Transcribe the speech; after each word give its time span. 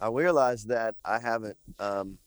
I 0.00 0.08
realize 0.08 0.64
that 0.64 0.94
I 1.04 1.18
haven't. 1.18 1.56
Um, 1.78 2.18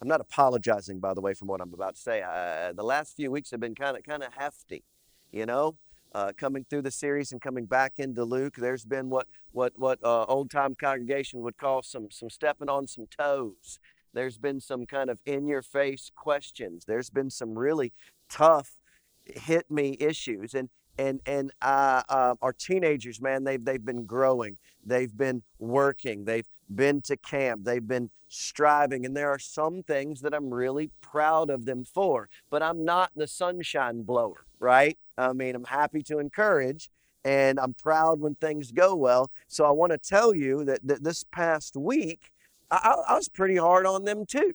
I'm 0.00 0.08
not 0.08 0.20
apologizing, 0.20 1.00
by 1.00 1.14
the 1.14 1.20
way, 1.20 1.34
from 1.34 1.48
what 1.48 1.60
I'm 1.60 1.72
about 1.72 1.96
to 1.96 2.00
say. 2.00 2.22
Uh, 2.22 2.72
the 2.72 2.84
last 2.84 3.16
few 3.16 3.30
weeks 3.30 3.50
have 3.50 3.60
been 3.60 3.74
kind 3.74 3.96
of 3.96 4.02
kind 4.04 4.22
of 4.22 4.34
hefty, 4.34 4.84
you 5.32 5.46
know. 5.46 5.76
Uh, 6.14 6.32
coming 6.36 6.64
through 6.68 6.80
the 6.80 6.90
series 6.90 7.32
and 7.32 7.40
coming 7.40 7.66
back 7.66 7.94
into 7.98 8.24
Luke, 8.24 8.54
there's 8.56 8.84
been 8.84 9.10
what 9.10 9.26
what 9.52 9.72
what 9.76 9.98
uh, 10.02 10.24
old 10.24 10.50
time 10.50 10.74
congregation 10.74 11.40
would 11.40 11.56
call 11.56 11.82
some 11.82 12.10
some 12.10 12.30
stepping 12.30 12.68
on 12.68 12.86
some 12.86 13.06
toes. 13.06 13.78
There's 14.14 14.38
been 14.38 14.60
some 14.60 14.86
kind 14.86 15.10
of 15.10 15.20
in 15.26 15.46
your 15.46 15.62
face 15.62 16.10
questions. 16.14 16.84
There's 16.86 17.10
been 17.10 17.30
some 17.30 17.58
really 17.58 17.92
tough 18.28 18.76
hit 19.24 19.70
me 19.70 19.96
issues, 20.00 20.54
and 20.54 20.70
and 20.98 21.20
and 21.26 21.52
uh, 21.62 22.02
uh, 22.08 22.34
our 22.42 22.52
teenagers, 22.52 23.20
man, 23.20 23.44
they've 23.44 23.64
they've 23.64 23.84
been 23.84 24.04
growing, 24.04 24.56
they've 24.84 25.16
been 25.16 25.42
working, 25.58 26.24
they've 26.24 26.46
been 26.74 27.00
to 27.02 27.16
camp, 27.16 27.64
they've 27.64 27.86
been 27.86 28.10
striving, 28.28 29.06
and 29.06 29.16
there 29.16 29.30
are 29.30 29.38
some 29.38 29.82
things 29.82 30.20
that 30.20 30.34
I'm 30.34 30.52
really 30.52 30.90
proud 31.00 31.50
of 31.50 31.64
them 31.64 31.84
for. 31.84 32.28
But 32.50 32.62
I'm 32.62 32.84
not 32.84 33.10
the 33.16 33.26
sunshine 33.26 34.02
blower, 34.02 34.44
right? 34.58 34.98
I 35.16 35.32
mean, 35.32 35.54
I'm 35.54 35.64
happy 35.64 36.02
to 36.04 36.18
encourage, 36.18 36.90
and 37.24 37.58
I'm 37.58 37.74
proud 37.74 38.20
when 38.20 38.34
things 38.34 38.72
go 38.72 38.94
well. 38.94 39.30
So 39.46 39.64
I 39.64 39.70
want 39.70 39.92
to 39.92 39.98
tell 39.98 40.34
you 40.34 40.64
that, 40.64 40.80
that 40.86 41.04
this 41.04 41.24
past 41.24 41.76
week, 41.76 42.30
I, 42.70 43.02
I 43.08 43.14
was 43.14 43.28
pretty 43.28 43.56
hard 43.56 43.86
on 43.86 44.04
them 44.04 44.26
too. 44.26 44.54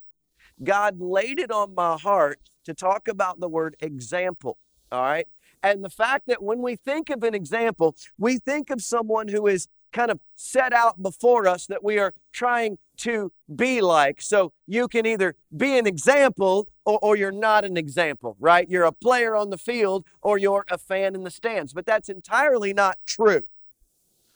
God 0.63 0.99
laid 0.99 1.39
it 1.39 1.51
on 1.51 1.73
my 1.73 1.97
heart 1.97 2.39
to 2.65 2.73
talk 2.73 3.07
about 3.07 3.39
the 3.39 3.49
word 3.49 3.75
example. 3.79 4.57
All 4.91 5.01
right. 5.01 5.27
And 5.63 5.83
the 5.83 5.89
fact 5.89 6.27
that 6.27 6.43
when 6.43 6.61
we 6.61 6.75
think 6.75 7.09
of 7.09 7.23
an 7.23 7.33
example, 7.33 7.95
we 8.17 8.37
think 8.37 8.69
of 8.69 8.81
someone 8.81 9.29
who 9.29 9.47
is 9.47 9.69
kind 9.93 10.11
of 10.11 10.19
set 10.35 10.73
out 10.73 11.01
before 11.01 11.47
us 11.47 11.65
that 11.67 11.83
we 11.83 11.97
are 11.99 12.13
trying 12.33 12.77
to 12.97 13.31
be 13.55 13.79
like. 13.79 14.21
So 14.21 14.51
you 14.67 14.87
can 14.87 15.05
either 15.05 15.35
be 15.55 15.77
an 15.77 15.87
example 15.87 16.67
or, 16.85 16.99
or, 17.01 17.15
you're 17.15 17.31
not 17.31 17.63
an 17.63 17.77
example, 17.77 18.35
right? 18.39 18.69
You're 18.69 18.83
a 18.83 18.91
player 18.91 19.35
on 19.37 19.51
the 19.51 19.57
field 19.57 20.05
or 20.21 20.37
you're 20.37 20.65
a 20.69 20.77
fan 20.77 21.15
in 21.15 21.23
the 21.23 21.31
stands. 21.31 21.71
But 21.71 21.85
that's 21.85 22.09
entirely 22.09 22.73
not 22.73 22.97
true. 23.05 23.43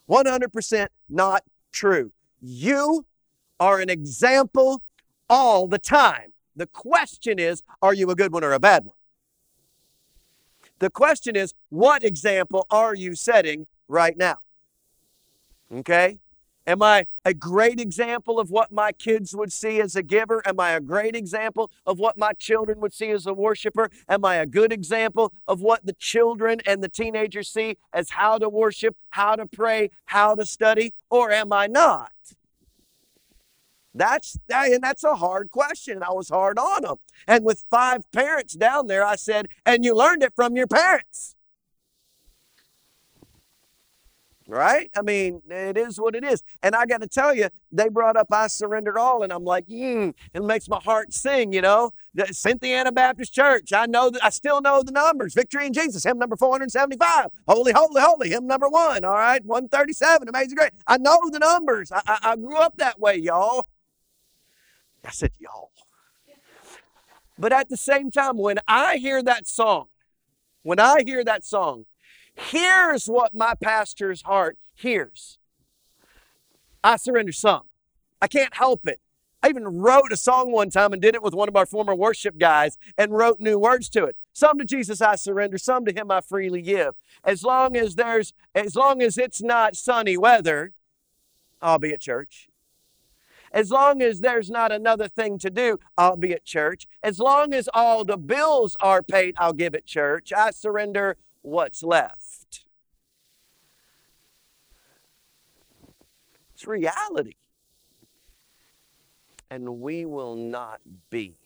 100% 0.09 0.87
not 1.09 1.43
true. 1.73 2.13
You 2.39 3.05
are 3.59 3.81
an 3.81 3.89
example 3.89 4.81
all 5.29 5.67
the 5.67 5.79
time. 5.79 6.31
The 6.55 6.67
question 6.67 7.37
is, 7.37 7.63
are 7.81 7.93
you 7.93 8.09
a 8.09 8.15
good 8.15 8.31
one 8.31 8.45
or 8.45 8.53
a 8.53 8.59
bad 8.59 8.85
one? 8.85 8.96
The 10.79 10.89
question 10.89 11.35
is, 11.35 11.53
what 11.69 12.03
example 12.03 12.67
are 12.69 12.93
you 12.93 13.15
setting 13.15 13.67
right 13.87 14.17
now? 14.17 14.39
Okay? 15.73 16.19
Am 16.67 16.83
I 16.83 17.07
a 17.23 17.33
great 17.33 17.79
example 17.79 18.41
of 18.41 18.51
what 18.51 18.73
my 18.73 18.91
kids 18.91 19.33
would 19.33 19.53
see 19.53 19.79
as 19.79 19.95
a 19.95 20.03
giver? 20.03 20.45
Am 20.45 20.59
I 20.59 20.71
a 20.71 20.81
great 20.81 21.15
example 21.15 21.71
of 21.85 21.97
what 21.97 22.17
my 22.17 22.33
children 22.33 22.81
would 22.81 22.93
see 22.93 23.09
as 23.09 23.25
a 23.25 23.33
worshiper? 23.33 23.89
Am 24.09 24.25
I 24.25 24.35
a 24.35 24.45
good 24.45 24.73
example 24.73 25.31
of 25.47 25.61
what 25.61 25.85
the 25.85 25.93
children 25.93 26.59
and 26.65 26.83
the 26.83 26.89
teenagers 26.89 27.47
see 27.49 27.77
as 27.93 28.09
how 28.11 28.37
to 28.37 28.49
worship, 28.49 28.97
how 29.11 29.37
to 29.37 29.45
pray, 29.45 29.91
how 30.05 30.35
to 30.35 30.45
study? 30.45 30.93
Or 31.09 31.31
am 31.31 31.53
I 31.53 31.67
not? 31.67 32.11
That's 33.97 34.37
and 34.49 34.83
that's 34.83 35.03
a 35.03 35.15
hard 35.15 35.49
question. 35.49 36.03
I 36.03 36.11
was 36.11 36.29
hard 36.29 36.59
on 36.59 36.83
them. 36.83 36.97
And 37.27 37.43
with 37.43 37.65
five 37.69 38.09
parents 38.11 38.53
down 38.53 38.87
there, 38.87 39.03
I 39.03 39.15
said, 39.15 39.47
and 39.65 39.83
you 39.83 39.95
learned 39.95 40.23
it 40.23 40.33
from 40.35 40.55
your 40.55 40.67
parents. 40.67 41.35
Right? 44.49 44.89
I 44.95 45.01
mean, 45.01 45.41
it 45.49 45.77
is 45.77 45.99
what 45.99 46.15
it 46.15 46.23
is. 46.23 46.41
And 46.63 46.73
I 46.73 46.85
got 46.85 47.01
to 47.01 47.07
tell 47.07 47.33
you, 47.33 47.49
they 47.69 47.89
brought 47.89 48.15
up 48.15 48.27
I 48.31 48.47
surrendered 48.47 48.97
all, 48.97 49.21
and 49.23 49.33
I'm 49.33 49.43
like, 49.43 49.67
mm, 49.67 50.13
it 50.33 50.41
makes 50.41 50.69
my 50.69 50.79
heart 50.79 51.11
sing, 51.11 51.51
you 51.51 51.59
know. 51.59 51.91
The 52.13 52.33
Cynthiana 52.33 52.93
Baptist 52.93 53.33
Church. 53.33 53.73
I 53.73 53.87
know 53.87 54.09
that 54.09 54.23
I 54.23 54.29
still 54.29 54.61
know 54.61 54.83
the 54.83 54.93
numbers. 54.93 55.33
Victory 55.33 55.65
in 55.65 55.73
Jesus, 55.73 56.05
hymn 56.05 56.17
number 56.17 56.37
475. 56.37 57.27
Holy, 57.45 57.73
holy, 57.73 58.01
holy, 58.01 58.29
hymn 58.29 58.47
number 58.47 58.69
one. 58.69 59.03
All 59.03 59.11
right, 59.11 59.43
137. 59.43 60.29
Amazing 60.29 60.55
Grace. 60.55 60.71
I 60.87 60.97
know 60.97 61.19
the 61.29 61.39
numbers. 61.39 61.91
I, 61.91 62.01
I, 62.07 62.19
I 62.23 62.35
grew 62.37 62.57
up 62.57 62.77
that 62.77 63.01
way, 63.01 63.17
y'all. 63.17 63.67
I 65.05 65.11
said, 65.11 65.31
y'all. 65.39 65.71
But 67.37 67.53
at 67.53 67.69
the 67.69 67.77
same 67.77 68.09
time, 68.11 68.37
when 68.37 68.57
I 68.67 68.97
hear 68.97 69.21
that 69.21 69.47
song, 69.47 69.87
when 70.63 70.79
I 70.79 71.03
hear 71.05 71.23
that 71.23 71.45
song, 71.45 71.85
here's 72.35 73.07
what 73.07 73.33
my 73.33 73.53
pastor's 73.61 74.23
heart 74.23 74.57
hears. 74.73 75.37
I 76.83 76.97
surrender 76.97 77.31
some. 77.31 77.63
I 78.21 78.27
can't 78.27 78.55
help 78.55 78.87
it. 78.87 78.99
I 79.43 79.49
even 79.49 79.67
wrote 79.67 80.11
a 80.11 80.17
song 80.17 80.51
one 80.51 80.69
time 80.71 80.93
and 80.93 81.01
did 81.01 81.13
it 81.13 81.21
with 81.21 81.35
one 81.35 81.47
of 81.47 81.55
our 81.55 81.65
former 81.65 81.93
worship 81.93 82.37
guys 82.39 82.77
and 82.97 83.15
wrote 83.15 83.39
new 83.39 83.59
words 83.59 83.87
to 83.89 84.05
it. 84.05 84.17
Some 84.33 84.57
to 84.57 84.65
Jesus 84.65 84.99
I 85.01 85.15
surrender, 85.15 85.57
some 85.57 85.85
to 85.85 85.93
him 85.93 86.09
I 86.09 86.21
freely 86.21 86.61
give. 86.61 86.95
As 87.23 87.43
long 87.43 87.77
as 87.77 87.95
there's 87.95 88.33
as 88.55 88.75
long 88.75 89.01
as 89.01 89.17
it's 89.17 89.41
not 89.41 89.75
sunny 89.75 90.17
weather, 90.17 90.73
I'll 91.61 91.79
be 91.79 91.93
at 91.93 92.01
church. 92.01 92.49
As 93.51 93.71
long 93.71 94.01
as 94.01 94.19
there's 94.19 94.49
not 94.49 94.71
another 94.71 95.07
thing 95.07 95.37
to 95.39 95.49
do, 95.49 95.79
I'll 95.97 96.17
be 96.17 96.33
at 96.33 96.45
church. 96.45 96.87
As 97.01 97.19
long 97.19 97.53
as 97.53 97.69
all 97.73 98.03
the 98.03 98.17
bills 98.17 98.75
are 98.79 99.01
paid, 99.01 99.35
I'll 99.37 99.53
give 99.53 99.75
at 99.75 99.85
church. 99.85 100.33
I 100.33 100.51
surrender 100.51 101.17
what's 101.41 101.83
left. 101.83 102.65
It's 106.53 106.65
reality. 106.65 107.35
And 109.49 109.79
we 109.79 110.05
will 110.05 110.35
not 110.35 110.81
be 111.09 111.37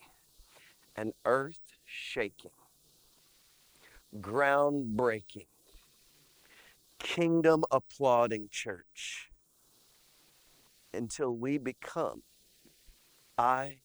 an 0.95 1.13
earth 1.25 1.73
shaking, 1.85 2.51
ground 4.19 4.97
breaking, 4.97 5.45
kingdom 6.97 7.63
applauding 7.72 8.47
church 8.50 9.31
until 10.94 11.31
we 11.31 11.57
become 11.57 12.24
I 13.38 13.79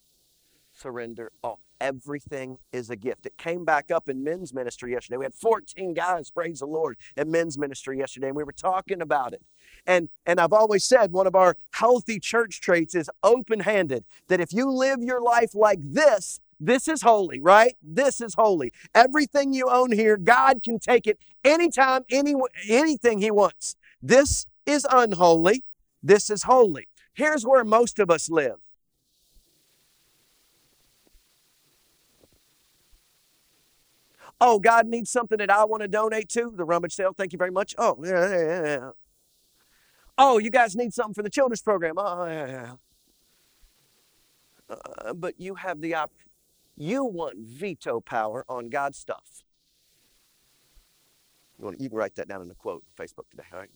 surrender 0.72 1.32
all. 1.42 1.60
Everything 1.80 2.58
is 2.72 2.90
a 2.90 2.96
gift. 2.96 3.26
It 3.26 3.36
came 3.38 3.64
back 3.64 3.90
up 3.90 4.08
in 4.08 4.22
men's 4.24 4.52
ministry 4.52 4.92
yesterday. 4.92 5.16
We 5.16 5.24
had 5.24 5.34
14 5.34 5.94
guys, 5.94 6.30
praise 6.30 6.60
the 6.60 6.66
Lord, 6.66 6.96
in 7.16 7.30
men's 7.30 7.58
ministry 7.58 7.98
yesterday, 7.98 8.28
and 8.28 8.36
we 8.36 8.44
were 8.44 8.52
talking 8.52 9.00
about 9.00 9.32
it. 9.32 9.42
And, 9.86 10.08
and 10.24 10.40
I've 10.40 10.52
always 10.52 10.84
said 10.84 11.12
one 11.12 11.26
of 11.26 11.34
our 11.34 11.56
healthy 11.72 12.18
church 12.18 12.60
traits 12.60 12.94
is 12.94 13.10
open 13.22 13.60
handed, 13.60 14.04
that 14.28 14.40
if 14.40 14.52
you 14.52 14.70
live 14.70 15.00
your 15.00 15.20
life 15.22 15.54
like 15.54 15.80
this, 15.82 16.40
this 16.58 16.88
is 16.88 17.02
holy, 17.02 17.40
right? 17.40 17.76
This 17.82 18.20
is 18.20 18.34
holy. 18.34 18.72
Everything 18.94 19.52
you 19.52 19.68
own 19.70 19.92
here, 19.92 20.16
God 20.16 20.62
can 20.62 20.78
take 20.78 21.06
it 21.06 21.18
anytime, 21.44 22.02
any, 22.10 22.34
anything 22.68 23.20
He 23.20 23.30
wants. 23.30 23.76
This 24.02 24.46
is 24.64 24.86
unholy. 24.90 25.62
This 26.02 26.30
is 26.30 26.44
holy. 26.44 26.88
Here's 27.16 27.46
where 27.46 27.64
most 27.64 27.98
of 27.98 28.10
us 28.10 28.28
live. 28.28 28.56
Oh, 34.38 34.58
God 34.58 34.86
needs 34.86 35.10
something 35.10 35.38
that 35.38 35.50
I 35.50 35.64
want 35.64 35.80
to 35.80 35.88
donate 35.88 36.28
to 36.30 36.52
the 36.54 36.64
rummage 36.64 36.92
sale. 36.92 37.14
Thank 37.16 37.32
you 37.32 37.38
very 37.38 37.50
much. 37.50 37.74
Oh, 37.78 37.96
yeah, 38.04 38.28
yeah, 38.28 38.64
yeah. 38.64 38.90
Oh, 40.18 40.36
you 40.36 40.50
guys 40.50 40.76
need 40.76 40.92
something 40.92 41.14
for 41.14 41.22
the 41.22 41.30
children's 41.30 41.62
program. 41.62 41.94
Oh, 41.96 42.26
yeah, 42.26 42.46
yeah. 42.46 42.72
Uh, 44.68 45.14
but 45.14 45.40
you 45.40 45.54
have 45.54 45.80
the 45.80 45.94
op. 45.94 46.12
You 46.76 47.02
want 47.02 47.38
veto 47.38 48.00
power 48.00 48.44
on 48.46 48.68
God's 48.68 48.98
stuff. 48.98 49.42
You, 51.58 51.64
want, 51.64 51.80
you 51.80 51.88
can 51.88 51.96
write 51.96 52.16
that 52.16 52.28
down 52.28 52.42
in 52.42 52.50
a 52.50 52.54
quote 52.54 52.84
on 52.98 53.06
Facebook 53.06 53.30
today. 53.30 53.44
All 53.54 53.60
right. 53.60 53.70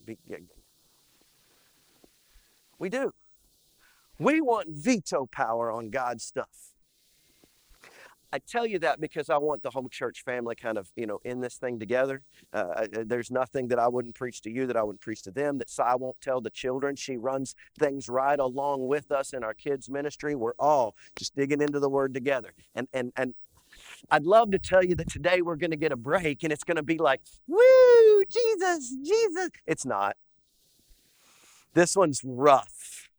We 2.78 2.90
do. 2.90 3.14
We 4.20 4.42
want 4.42 4.68
veto 4.68 5.26
power 5.32 5.72
on 5.72 5.88
God's 5.88 6.24
stuff. 6.24 6.74
I 8.32 8.38
tell 8.38 8.66
you 8.66 8.78
that 8.80 9.00
because 9.00 9.28
I 9.28 9.38
want 9.38 9.62
the 9.62 9.70
whole 9.70 9.88
church 9.88 10.22
family 10.24 10.54
kind 10.54 10.78
of, 10.78 10.92
you 10.94 11.06
know, 11.06 11.20
in 11.24 11.40
this 11.40 11.56
thing 11.56 11.80
together. 11.80 12.22
Uh, 12.52 12.86
there's 12.92 13.30
nothing 13.30 13.68
that 13.68 13.78
I 13.78 13.88
wouldn't 13.88 14.14
preach 14.14 14.42
to 14.42 14.50
you 14.50 14.66
that 14.66 14.76
I 14.76 14.82
wouldn't 14.82 15.00
preach 15.00 15.22
to 15.22 15.30
them, 15.30 15.58
that 15.58 15.68
I 15.82 15.96
won't 15.96 16.20
tell 16.20 16.40
the 16.40 16.50
children. 16.50 16.96
She 16.96 17.16
runs 17.16 17.54
things 17.78 18.08
right 18.08 18.38
along 18.38 18.86
with 18.86 19.10
us 19.10 19.32
in 19.32 19.42
our 19.42 19.54
kids' 19.54 19.88
ministry. 19.88 20.34
We're 20.34 20.52
all 20.58 20.94
just 21.16 21.34
digging 21.34 21.62
into 21.62 21.80
the 21.80 21.88
word 21.88 22.14
together. 22.14 22.52
And, 22.74 22.86
and, 22.92 23.12
and 23.16 23.34
I'd 24.10 24.24
love 24.24 24.50
to 24.52 24.58
tell 24.58 24.84
you 24.84 24.94
that 24.96 25.10
today 25.10 25.42
we're 25.42 25.56
going 25.56 25.70
to 25.72 25.76
get 25.76 25.92
a 25.92 25.96
break 25.96 26.44
and 26.44 26.52
it's 26.52 26.64
going 26.64 26.76
to 26.76 26.82
be 26.82 26.98
like, 26.98 27.22
woo, 27.48 28.24
Jesus, 28.26 28.96
Jesus. 29.02 29.50
It's 29.66 29.86
not. 29.86 30.16
This 31.74 31.96
one's 31.96 32.20
rough. 32.22 33.09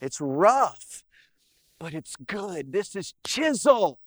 It's 0.00 0.20
rough, 0.20 1.02
but 1.78 1.94
it's 1.94 2.16
good. 2.16 2.72
This 2.72 2.96
is 2.96 3.14
chisel. 3.26 4.00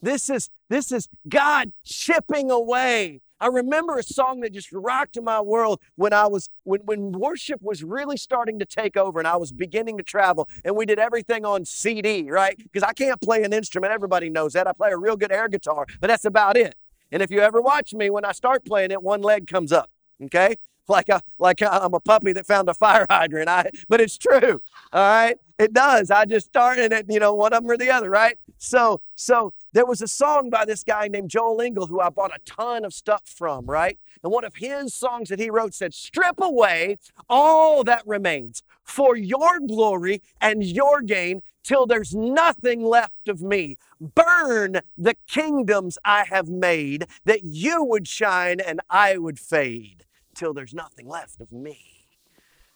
This 0.00 0.28
is 0.28 0.50
this 0.68 0.92
is 0.92 1.08
God 1.28 1.72
chipping 1.84 2.50
away 2.50 3.20
I 3.44 3.48
remember 3.48 3.98
a 3.98 4.02
song 4.02 4.40
that 4.40 4.54
just 4.54 4.72
rocked 4.72 5.20
my 5.20 5.38
world 5.38 5.80
when 5.96 6.14
I 6.14 6.26
was 6.26 6.48
when 6.62 6.80
when 6.84 7.12
worship 7.12 7.60
was 7.60 7.82
really 7.84 8.16
starting 8.16 8.58
to 8.60 8.64
take 8.64 8.96
over 8.96 9.18
and 9.18 9.28
I 9.28 9.36
was 9.36 9.52
beginning 9.52 9.98
to 9.98 10.02
travel 10.02 10.48
and 10.64 10.74
we 10.74 10.86
did 10.86 10.98
everything 10.98 11.44
on 11.44 11.66
CD, 11.66 12.30
right? 12.30 12.56
Because 12.56 12.82
I 12.82 12.94
can't 12.94 13.20
play 13.20 13.42
an 13.42 13.52
instrument. 13.52 13.92
Everybody 13.92 14.30
knows 14.30 14.54
that. 14.54 14.66
I 14.66 14.72
play 14.72 14.92
a 14.92 14.96
real 14.96 15.16
good 15.16 15.30
air 15.30 15.48
guitar, 15.48 15.84
but 16.00 16.06
that's 16.06 16.24
about 16.24 16.56
it. 16.56 16.74
And 17.12 17.22
if 17.22 17.30
you 17.30 17.40
ever 17.40 17.60
watch 17.60 17.92
me, 17.92 18.08
when 18.08 18.24
I 18.24 18.32
start 18.32 18.64
playing 18.64 18.92
it, 18.92 19.02
one 19.02 19.20
leg 19.20 19.46
comes 19.46 19.72
up. 19.72 19.90
Okay, 20.22 20.56
like 20.88 21.08
a, 21.08 21.22
like 21.38 21.62
I'm 21.62 21.94
a 21.94 22.00
puppy 22.00 22.32
that 22.32 22.46
found 22.46 22.68
a 22.68 22.74
fire 22.74 23.06
hydrant. 23.10 23.48
I, 23.48 23.70
but 23.88 24.00
it's 24.00 24.18
true. 24.18 24.62
All 24.92 25.00
right, 25.00 25.36
it 25.58 25.72
does. 25.72 26.10
I 26.10 26.24
just 26.24 26.46
started 26.46 26.92
it. 26.92 27.06
You 27.08 27.20
know, 27.20 27.34
one 27.34 27.52
of 27.52 27.62
them 27.62 27.70
or 27.70 27.76
the 27.76 27.90
other, 27.90 28.10
right? 28.10 28.38
So, 28.58 29.00
so 29.14 29.52
there 29.72 29.86
was 29.86 30.02
a 30.02 30.08
song 30.08 30.50
by 30.50 30.64
this 30.64 30.84
guy 30.84 31.08
named 31.08 31.30
Joel 31.30 31.60
Engel 31.60 31.86
who 31.86 32.00
I 32.00 32.10
bought 32.10 32.34
a 32.34 32.38
ton 32.44 32.84
of 32.84 32.94
stuff 32.94 33.22
from, 33.24 33.66
right? 33.66 33.98
And 34.22 34.32
one 34.32 34.44
of 34.44 34.56
his 34.56 34.94
songs 34.94 35.28
that 35.28 35.38
he 35.38 35.50
wrote 35.50 35.74
said, 35.74 35.94
"Strip 35.94 36.40
away 36.40 36.96
all 37.28 37.84
that 37.84 38.06
remains 38.06 38.62
for 38.82 39.16
your 39.16 39.60
glory 39.60 40.22
and 40.40 40.64
your 40.64 41.00
gain." 41.02 41.42
Till 41.62 41.86
there's 41.86 42.14
nothing 42.14 42.84
left 42.84 43.26
of 43.26 43.40
me. 43.40 43.78
Burn 43.98 44.82
the 44.98 45.14
kingdoms 45.26 45.96
I 46.04 46.24
have 46.28 46.46
made, 46.46 47.06
that 47.24 47.42
you 47.42 47.82
would 47.82 48.06
shine 48.06 48.60
and 48.60 48.82
I 48.90 49.16
would 49.16 49.38
fade, 49.38 50.04
till 50.34 50.52
there's 50.52 50.74
nothing 50.74 51.08
left 51.08 51.40
of 51.40 51.52
me. 51.52 52.06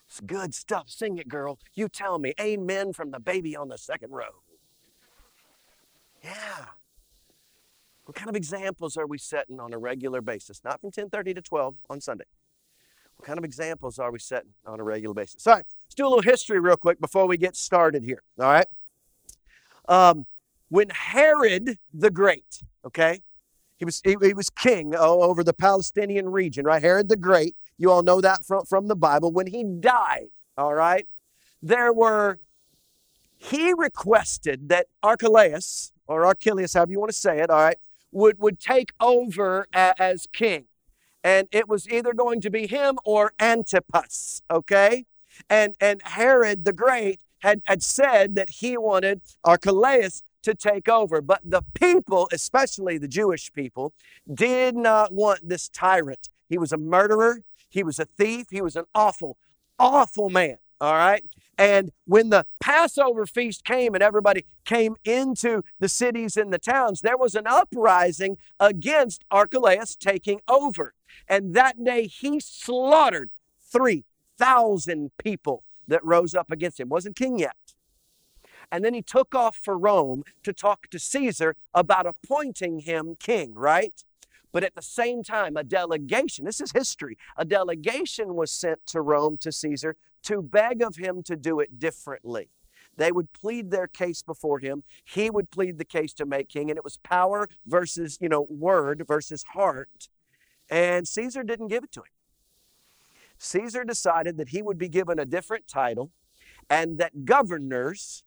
It's 0.06 0.20
good 0.20 0.54
stuff. 0.54 0.88
Sing 0.88 1.18
it, 1.18 1.28
girl. 1.28 1.58
You 1.74 1.88
tell 1.88 2.18
me. 2.18 2.32
Amen 2.40 2.92
from 2.92 3.10
the 3.10 3.20
baby 3.20 3.54
on 3.54 3.68
the 3.68 3.76
second 3.76 4.12
row. 4.12 4.42
Yeah. 6.22 6.66
What 8.04 8.16
kind 8.16 8.30
of 8.30 8.36
examples 8.36 8.96
are 8.96 9.06
we 9.06 9.18
setting 9.18 9.60
on 9.60 9.74
a 9.74 9.78
regular 9.78 10.22
basis? 10.22 10.62
Not 10.64 10.80
from 10.80 10.90
10:30 10.90 11.34
to 11.34 11.42
12 11.42 11.76
on 11.90 12.00
Sunday. 12.00 12.24
What 13.16 13.26
kind 13.26 13.38
of 13.38 13.44
examples 13.44 13.98
are 13.98 14.10
we 14.10 14.18
setting 14.18 14.54
on 14.64 14.80
a 14.80 14.84
regular 14.84 15.14
basis? 15.14 15.46
All 15.46 15.54
right, 15.54 15.64
let's 15.86 15.94
do 15.94 16.06
a 16.06 16.08
little 16.08 16.22
history 16.22 16.58
real 16.58 16.76
quick 16.76 17.00
before 17.00 17.26
we 17.26 17.36
get 17.36 17.56
started 17.56 18.02
here. 18.02 18.22
All 18.38 18.46
right. 18.46 18.66
Um, 19.88 20.26
when 20.68 20.88
Herod 20.90 21.78
the 21.92 22.10
Great, 22.10 22.62
okay, 22.86 23.22
he 23.78 23.84
was 23.84 24.02
he, 24.04 24.16
he 24.20 24.34
was 24.34 24.50
king 24.50 24.94
over 24.94 25.42
the 25.42 25.54
Palestinian 25.54 26.28
region, 26.28 26.64
right? 26.64 26.82
Herod 26.82 27.08
the 27.08 27.16
Great. 27.16 27.56
You 27.78 27.90
all 27.90 28.02
know 28.02 28.20
that 28.20 28.44
from 28.44 28.64
from 28.64 28.88
the 28.88 28.96
Bible. 28.96 29.32
When 29.32 29.46
he 29.46 29.64
died, 29.64 30.28
all 30.56 30.74
right, 30.74 31.06
there 31.62 31.92
were. 31.92 32.40
He 33.40 33.72
requested 33.72 34.68
that 34.68 34.88
Archelaus, 35.00 35.92
or 36.08 36.26
Archelaus, 36.26 36.74
however 36.74 36.90
you 36.90 36.98
want 36.98 37.12
to 37.12 37.16
say 37.16 37.38
it, 37.38 37.50
all 37.50 37.60
right, 37.60 37.78
would, 38.10 38.40
would 38.40 38.58
take 38.58 38.92
over 38.98 39.68
as 39.72 40.26
king. 40.32 40.64
And 41.22 41.46
it 41.52 41.68
was 41.68 41.88
either 41.88 42.12
going 42.14 42.40
to 42.40 42.50
be 42.50 42.66
him 42.66 42.98
or 43.04 43.34
Antipas, 43.38 44.42
okay? 44.50 45.04
And, 45.48 45.76
and 45.80 46.02
Herod 46.02 46.64
the 46.64 46.72
Great 46.72 47.20
had, 47.38 47.62
had 47.66 47.80
said 47.82 48.34
that 48.34 48.50
he 48.50 48.76
wanted 48.76 49.20
Archelaus 49.44 50.24
to 50.42 50.54
take 50.54 50.88
over. 50.88 51.20
But 51.20 51.40
the 51.44 51.62
people, 51.74 52.28
especially 52.32 52.98
the 52.98 53.08
Jewish 53.08 53.52
people, 53.52 53.92
did 54.32 54.76
not 54.76 55.12
want 55.12 55.48
this 55.48 55.68
tyrant. 55.68 56.28
He 56.48 56.58
was 56.58 56.72
a 56.72 56.78
murderer, 56.78 57.42
he 57.68 57.82
was 57.82 57.98
a 57.98 58.04
thief, 58.04 58.46
he 58.50 58.62
was 58.62 58.76
an 58.76 58.84
awful, 58.94 59.36
awful 59.78 60.28
man. 60.30 60.58
All 60.80 60.94
right. 60.94 61.24
And 61.56 61.90
when 62.04 62.30
the 62.30 62.46
Passover 62.60 63.26
feast 63.26 63.64
came 63.64 63.94
and 63.94 64.02
everybody 64.02 64.44
came 64.64 64.94
into 65.04 65.62
the 65.80 65.88
cities 65.88 66.36
and 66.36 66.52
the 66.52 66.58
towns, 66.58 67.00
there 67.00 67.16
was 67.16 67.34
an 67.34 67.48
uprising 67.48 68.38
against 68.60 69.24
Archelaus 69.30 69.96
taking 69.96 70.40
over. 70.46 70.94
And 71.26 71.54
that 71.54 71.82
day 71.84 72.06
he 72.06 72.38
slaughtered 72.38 73.30
3,000 73.72 75.10
people 75.18 75.64
that 75.88 76.04
rose 76.04 76.34
up 76.34 76.52
against 76.52 76.78
him. 76.78 76.88
Wasn't 76.88 77.16
king 77.16 77.40
yet. 77.40 77.56
And 78.70 78.84
then 78.84 78.94
he 78.94 79.02
took 79.02 79.34
off 79.34 79.56
for 79.56 79.78
Rome 79.78 80.24
to 80.42 80.52
talk 80.52 80.88
to 80.90 80.98
Caesar 80.98 81.56
about 81.74 82.06
appointing 82.06 82.80
him 82.80 83.16
king, 83.18 83.54
right? 83.54 84.04
But 84.52 84.64
at 84.64 84.74
the 84.74 84.82
same 84.82 85.22
time, 85.22 85.56
a 85.56 85.64
delegation, 85.64 86.44
this 86.44 86.60
is 86.60 86.72
history, 86.72 87.16
a 87.36 87.44
delegation 87.44 88.34
was 88.34 88.50
sent 88.50 88.86
to 88.86 89.00
Rome 89.00 89.36
to 89.38 89.52
Caesar 89.52 89.96
to 90.24 90.42
beg 90.42 90.82
of 90.82 90.96
him 90.96 91.22
to 91.24 91.36
do 91.36 91.60
it 91.60 91.78
differently. 91.78 92.50
They 92.96 93.12
would 93.12 93.32
plead 93.32 93.70
their 93.70 93.86
case 93.86 94.22
before 94.22 94.58
him. 94.58 94.82
He 95.04 95.30
would 95.30 95.50
plead 95.50 95.78
the 95.78 95.84
case 95.84 96.12
to 96.14 96.26
make 96.26 96.48
king, 96.48 96.68
and 96.68 96.76
it 96.76 96.84
was 96.84 96.96
power 96.98 97.48
versus, 97.64 98.18
you 98.20 98.28
know, 98.28 98.46
word 98.50 99.04
versus 99.06 99.44
heart. 99.54 100.08
And 100.68 101.06
Caesar 101.06 101.44
didn't 101.44 101.68
give 101.68 101.84
it 101.84 101.92
to 101.92 102.00
him. 102.00 102.12
Caesar 103.38 103.84
decided 103.84 104.36
that 104.36 104.48
he 104.48 104.62
would 104.62 104.78
be 104.78 104.88
given 104.88 105.18
a 105.18 105.24
different 105.24 105.68
title 105.68 106.10
and 106.68 106.98
that 106.98 107.24
governors 107.24 108.24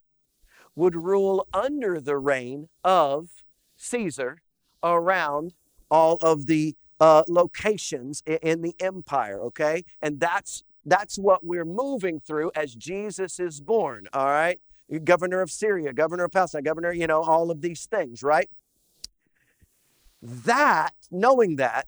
would 0.75 0.95
rule 0.95 1.47
under 1.53 1.99
the 1.99 2.17
reign 2.17 2.69
of 2.83 3.43
Caesar 3.75 4.41
around 4.83 5.53
all 5.89 6.17
of 6.21 6.45
the 6.45 6.75
uh, 6.99 7.23
locations 7.27 8.23
in 8.25 8.61
the 8.61 8.75
empire, 8.79 9.41
okay? 9.41 9.83
And 10.01 10.19
that's 10.19 10.63
that's 10.85 11.17
what 11.17 11.45
we're 11.45 11.65
moving 11.65 12.19
through 12.19 12.51
as 12.55 12.73
Jesus 12.73 13.39
is 13.39 13.61
born, 13.61 14.07
all 14.13 14.25
right? 14.25 14.59
Governor 15.03 15.41
of 15.41 15.51
Syria, 15.51 15.93
governor 15.93 16.25
of 16.25 16.31
Palestine, 16.31 16.63
governor, 16.63 16.91
you 16.91 17.05
know, 17.05 17.21
all 17.21 17.51
of 17.51 17.61
these 17.61 17.85
things, 17.85 18.23
right? 18.23 18.49
That, 20.21 20.93
knowing 21.11 21.57
that, 21.57 21.87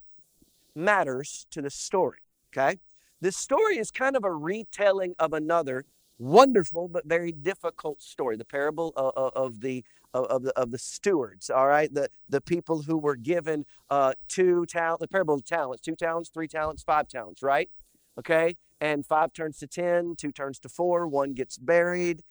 matters 0.76 1.46
to 1.52 1.62
the 1.62 1.70
story, 1.70 2.20
okay? 2.52 2.80
This 3.22 3.38
story 3.38 3.78
is 3.78 3.92
kind 3.92 4.16
of 4.16 4.24
a 4.24 4.32
retelling 4.32 5.16
of 5.18 5.34
another 5.34 5.86
wonderful 6.24 6.88
but 6.88 7.06
very 7.06 7.32
difficult 7.32 8.02
story 8.02 8.38
the 8.38 8.46
parable 8.46 8.94
of, 8.96 9.34
of 9.36 9.62
the 9.62 9.84
of, 10.14 10.44
the 10.44 10.52
of 10.58 10.72
the 10.72 10.78
stewards 10.78 11.50
all 11.50 11.68
right 11.68 11.94
the 11.94 12.08
the 12.30 12.42
people 12.42 12.84
who 12.84 12.98
were 12.98 13.16
given 13.16 13.66
uh 13.90 14.14
two 14.28 14.66
talents 14.68 15.02
the 15.02 15.08
parable 15.08 15.36
of 15.36 15.46
talents 15.46 15.82
two 15.82 15.96
talents 15.96 16.30
three 16.30 16.48
talents 16.48 16.84
five 16.84 17.08
talents 17.08 17.42
right 17.44 17.70
okay 18.18 18.56
and 18.84 19.06
five 19.06 19.32
turns 19.32 19.58
to 19.60 19.68
10, 19.68 20.16
two 20.18 20.32
turns 20.34 20.60
to 20.60 20.70
four, 20.70 21.08
one 21.08 21.34
gets 21.34 21.58
buried. 21.58 22.22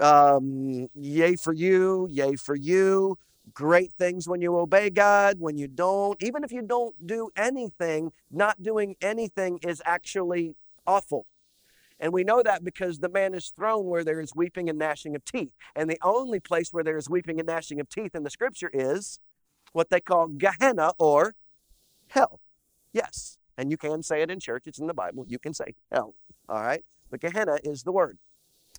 Um, 0.00 0.88
yay 0.94 1.34
for 1.34 1.52
you, 1.52 2.06
yay 2.08 2.36
for 2.36 2.54
you. 2.54 3.18
Great 3.52 3.92
things 3.92 4.28
when 4.28 4.40
you 4.40 4.56
obey 4.56 4.90
God, 4.90 5.40
when 5.40 5.58
you 5.58 5.66
don't. 5.66 6.22
Even 6.22 6.44
if 6.44 6.52
you 6.52 6.62
don't 6.62 6.94
do 7.04 7.30
anything, 7.36 8.12
not 8.30 8.62
doing 8.62 8.94
anything 9.02 9.58
is 9.66 9.82
actually 9.84 10.54
awful. 10.86 11.26
And 12.00 12.12
we 12.12 12.24
know 12.24 12.42
that 12.42 12.64
because 12.64 13.00
the 13.00 13.08
man 13.08 13.34
is 13.34 13.48
thrown 13.48 13.86
where 13.86 14.04
there 14.04 14.20
is 14.20 14.34
weeping 14.34 14.68
and 14.68 14.78
gnashing 14.78 15.16
of 15.16 15.24
teeth. 15.24 15.52
And 15.74 15.90
the 15.90 15.98
only 16.02 16.40
place 16.40 16.72
where 16.72 16.84
there 16.84 16.96
is 16.96 17.10
weeping 17.10 17.40
and 17.40 17.46
gnashing 17.46 17.80
of 17.80 17.88
teeth 17.88 18.14
in 18.14 18.22
the 18.22 18.30
scripture 18.30 18.70
is 18.72 19.18
what 19.72 19.90
they 19.90 20.00
call 20.00 20.28
Gehenna 20.28 20.92
or 20.98 21.34
hell. 22.08 22.40
Yes. 22.92 23.38
And 23.56 23.70
you 23.70 23.76
can 23.76 24.02
say 24.02 24.22
it 24.22 24.30
in 24.30 24.38
church, 24.38 24.64
it's 24.66 24.78
in 24.78 24.86
the 24.86 24.94
Bible. 24.94 25.24
You 25.28 25.38
can 25.38 25.52
say 25.52 25.74
hell. 25.90 26.14
All 26.48 26.62
right? 26.62 26.84
But 27.10 27.20
Gehenna 27.20 27.58
is 27.64 27.82
the 27.82 27.92
word. 27.92 28.18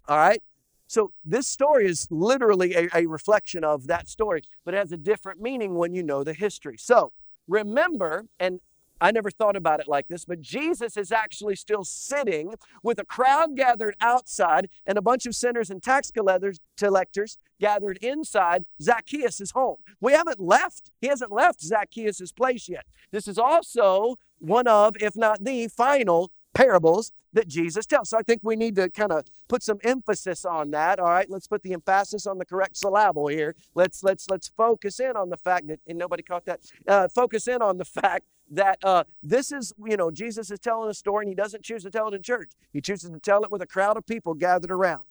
All 0.07 0.17
right? 0.17 0.41
So 0.87 1.11
this 1.23 1.47
story 1.47 1.85
is 1.85 2.07
literally 2.09 2.73
a, 2.73 2.89
a, 2.95 3.05
reflection 3.05 3.63
of 3.63 3.85
that 3.87 4.07
story, 4.09 4.41
but 4.65 4.73
it 4.73 4.77
has 4.77 4.91
a 4.91 4.97
different 4.97 5.39
meaning 5.39 5.75
when 5.75 5.93
you 5.93 6.01
know 6.01 6.23
the 6.23 6.33
history. 6.33 6.77
So 6.79 7.11
remember, 7.47 8.25
and 8.39 8.59
I 9.01 9.11
never 9.11 9.31
thought 9.31 9.55
about 9.55 9.79
it 9.79 9.87
like 9.87 10.07
this, 10.07 10.25
but 10.25 10.41
Jesus 10.41 10.97
is 10.97 11.11
actually 11.11 11.55
still 11.55 11.83
sitting 11.83 12.55
with 12.83 12.99
a 12.99 13.05
crowd 13.05 13.55
gathered 13.55 13.95
outside 14.01 14.69
and 14.85 14.97
a 14.97 15.01
bunch 15.01 15.25
of 15.25 15.35
sinners 15.35 15.69
and 15.69 15.81
tax 15.81 16.11
collectors 16.11 17.37
gathered 17.59 17.97
inside 17.97 18.65
Zacchaeus' 18.81 19.51
home. 19.51 19.77
We 20.01 20.13
haven't 20.13 20.39
left, 20.39 20.91
he 21.01 21.07
hasn't 21.07 21.31
left 21.31 21.61
Zacchaeus' 21.61 22.31
place 22.31 22.67
yet. 22.67 22.85
This 23.11 23.27
is 23.27 23.37
also 23.37 24.17
one 24.39 24.67
of, 24.67 24.95
if 25.01 25.15
not 25.15 25.43
the 25.43 25.67
final 25.67 26.31
parables 26.53 27.11
that 27.33 27.47
Jesus 27.47 27.85
tells. 27.85 28.09
So 28.09 28.17
I 28.17 28.23
think 28.23 28.41
we 28.43 28.55
need 28.55 28.75
to 28.75 28.89
kind 28.89 29.11
of 29.11 29.25
put 29.47 29.63
some 29.63 29.77
emphasis 29.83 30.45
on 30.45 30.71
that. 30.71 30.99
All 30.99 31.09
right, 31.09 31.29
let's 31.29 31.47
put 31.47 31.63
the 31.63 31.73
emphasis 31.73 32.25
on 32.25 32.37
the 32.37 32.45
correct 32.45 32.77
syllable 32.77 33.27
here. 33.27 33.55
Let's 33.75 34.03
let's 34.03 34.29
let's 34.29 34.49
focus 34.49 34.99
in 34.99 35.15
on 35.15 35.29
the 35.29 35.37
fact 35.37 35.67
that 35.67 35.79
and 35.87 35.97
nobody 35.97 36.23
caught 36.23 36.45
that. 36.45 36.61
Uh, 36.87 37.07
focus 37.07 37.47
in 37.47 37.61
on 37.61 37.77
the 37.77 37.85
fact 38.01 38.25
that 38.51 38.79
uh, 38.83 39.03
this 39.23 39.51
is 39.51 39.73
you 39.85 39.97
know 39.97 40.11
Jesus 40.11 40.51
is 40.51 40.59
telling 40.59 40.89
a 40.89 40.93
story 40.93 41.23
and 41.25 41.29
he 41.29 41.35
doesn't 41.35 41.63
choose 41.63 41.83
to 41.83 41.91
tell 41.91 42.07
it 42.07 42.13
in 42.13 42.21
church. 42.21 42.51
He 42.71 42.81
chooses 42.81 43.09
to 43.09 43.19
tell 43.19 43.43
it 43.43 43.51
with 43.51 43.61
a 43.61 43.67
crowd 43.67 43.97
of 43.97 44.05
people 44.05 44.33
gathered 44.33 44.71
around. 44.71 45.03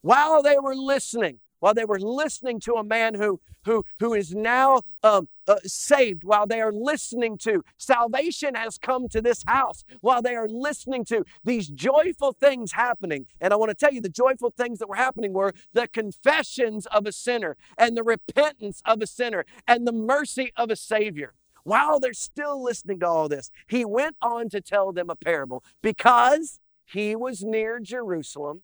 While 0.00 0.42
they 0.42 0.58
were 0.58 0.74
listening, 0.74 1.38
while 1.62 1.74
they 1.74 1.84
were 1.84 2.00
listening 2.00 2.58
to 2.58 2.74
a 2.74 2.82
man 2.82 3.14
who, 3.14 3.40
who, 3.64 3.84
who 4.00 4.14
is 4.14 4.34
now 4.34 4.80
um, 5.04 5.28
uh, 5.46 5.54
saved, 5.64 6.24
while 6.24 6.44
they 6.44 6.60
are 6.60 6.72
listening 6.72 7.38
to 7.38 7.62
salvation 7.78 8.56
has 8.56 8.78
come 8.78 9.08
to 9.08 9.22
this 9.22 9.44
house, 9.46 9.84
while 10.00 10.20
they 10.20 10.34
are 10.34 10.48
listening 10.48 11.04
to 11.04 11.24
these 11.44 11.68
joyful 11.68 12.32
things 12.32 12.72
happening. 12.72 13.26
And 13.40 13.52
I 13.52 13.56
want 13.56 13.70
to 13.70 13.76
tell 13.76 13.94
you 13.94 14.00
the 14.00 14.08
joyful 14.08 14.50
things 14.50 14.80
that 14.80 14.88
were 14.88 14.96
happening 14.96 15.32
were 15.32 15.54
the 15.72 15.86
confessions 15.86 16.86
of 16.86 17.06
a 17.06 17.12
sinner 17.12 17.56
and 17.78 17.96
the 17.96 18.02
repentance 18.02 18.82
of 18.84 19.00
a 19.00 19.06
sinner 19.06 19.46
and 19.68 19.86
the 19.86 19.92
mercy 19.92 20.52
of 20.56 20.68
a 20.68 20.74
Savior. 20.74 21.34
While 21.64 22.00
they're 22.00 22.12
still 22.12 22.62
listening 22.62 23.00
to 23.00 23.06
all 23.06 23.28
this, 23.28 23.50
he 23.68 23.84
went 23.84 24.16
on 24.20 24.48
to 24.50 24.60
tell 24.60 24.92
them 24.92 25.10
a 25.10 25.16
parable 25.16 25.64
because 25.80 26.60
he 26.84 27.14
was 27.14 27.42
near 27.42 27.80
Jerusalem 27.80 28.62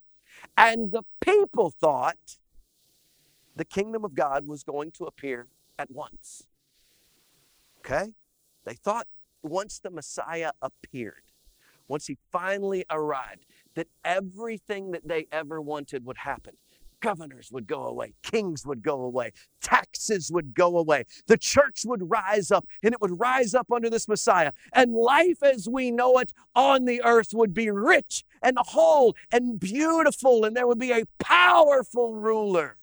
and 0.57 0.93
the 0.93 1.03
people 1.21 1.71
thought 1.71 2.39
the 3.57 3.65
kingdom 3.65 4.05
of 4.05 4.15
God 4.15 4.47
was 4.47 4.63
going 4.63 4.91
to 4.93 5.05
appear 5.05 5.49
at 5.79 5.91
once. 5.91 6.47
Okay? 7.79 8.13
They 8.65 8.75
thought 8.75 9.07
once 9.43 9.79
the 9.79 9.91
Messiah 9.91 10.53
appeared, 10.61 11.33
once 11.87 12.07
he 12.07 12.19
finally 12.31 12.85
arrived, 12.91 13.47
that 13.75 13.89
everything 14.05 14.91
that 14.91 15.09
they 15.09 15.27
ever 15.33 15.61
wanted 15.61 16.05
would 16.05 16.19
happen 16.19 16.55
governors 17.01 17.51
would 17.53 17.67
go 17.67 17.85
away, 17.85 18.15
kings 18.23 18.67
would 18.67 18.83
go 18.83 19.03
away, 19.03 19.33
taxes 19.61 20.31
would 20.33 20.55
go 20.55 20.79
away, 20.79 21.05
the 21.27 21.37
church 21.37 21.83
would 21.85 22.11
rise 22.11 22.51
up, 22.51 22.67
and 22.83 22.93
it 22.95 23.01
would 23.01 23.21
rise 23.21 23.55
up 23.55 23.71
under 23.73 23.91
this 23.91 24.09
Messiah. 24.09 24.53
And 24.73 24.93
life 24.93 25.43
as 25.43 25.69
we 25.69 25.91
know 25.91 26.19
it 26.19 26.33
on 26.55 26.85
the 26.85 27.03
earth 27.03 27.31
would 27.33 27.55
be 27.55 27.71
rich 27.71 28.25
and 28.43 28.57
whole 28.59 29.15
and 29.31 29.61
beautiful, 29.61 30.45
and 30.45 30.57
there 30.57 30.67
would 30.67 30.79
be 30.79 30.93
a 30.93 31.05
powerful 31.19 32.15
ruler. 32.15 32.78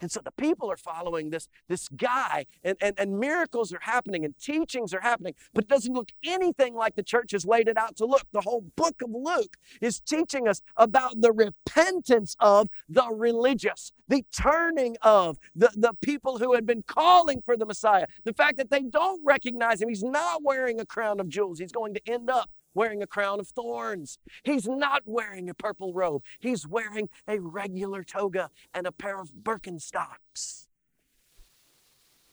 And 0.00 0.10
so 0.10 0.20
the 0.24 0.32
people 0.32 0.70
are 0.70 0.76
following 0.76 1.30
this, 1.30 1.48
this 1.68 1.88
guy, 1.88 2.46
and, 2.62 2.76
and, 2.80 2.98
and 2.98 3.18
miracles 3.18 3.72
are 3.72 3.80
happening 3.82 4.24
and 4.24 4.36
teachings 4.38 4.94
are 4.94 5.00
happening, 5.00 5.34
but 5.52 5.64
it 5.64 5.68
doesn't 5.68 5.92
look 5.92 6.10
anything 6.24 6.74
like 6.74 6.94
the 6.94 7.02
church 7.02 7.32
has 7.32 7.44
laid 7.44 7.68
it 7.68 7.76
out 7.76 7.96
to 7.96 8.06
look. 8.06 8.24
The 8.32 8.42
whole 8.42 8.64
book 8.76 9.02
of 9.02 9.10
Luke 9.12 9.56
is 9.80 10.00
teaching 10.00 10.46
us 10.46 10.62
about 10.76 11.20
the 11.20 11.32
repentance 11.32 12.36
of 12.40 12.68
the 12.88 13.08
religious, 13.10 13.92
the 14.06 14.24
turning 14.32 14.96
of 15.02 15.38
the, 15.54 15.70
the 15.74 15.94
people 16.00 16.38
who 16.38 16.54
had 16.54 16.66
been 16.66 16.82
calling 16.82 17.42
for 17.42 17.56
the 17.56 17.66
Messiah, 17.66 18.06
the 18.24 18.32
fact 18.32 18.56
that 18.58 18.70
they 18.70 18.82
don't 18.82 19.20
recognize 19.24 19.82
him. 19.82 19.88
He's 19.88 20.04
not 20.04 20.42
wearing 20.42 20.80
a 20.80 20.86
crown 20.86 21.20
of 21.20 21.28
jewels, 21.28 21.58
he's 21.58 21.72
going 21.72 21.94
to 21.94 22.00
end 22.06 22.30
up 22.30 22.50
wearing 22.78 23.02
a 23.02 23.06
crown 23.08 23.40
of 23.40 23.48
thorns. 23.48 24.20
He's 24.44 24.68
not 24.68 25.02
wearing 25.04 25.50
a 25.50 25.54
purple 25.54 25.92
robe. 25.92 26.22
He's 26.38 26.64
wearing 26.64 27.08
a 27.26 27.40
regular 27.40 28.04
toga 28.04 28.50
and 28.72 28.86
a 28.86 28.92
pair 28.92 29.20
of 29.20 29.32
Birkenstocks. 29.42 30.68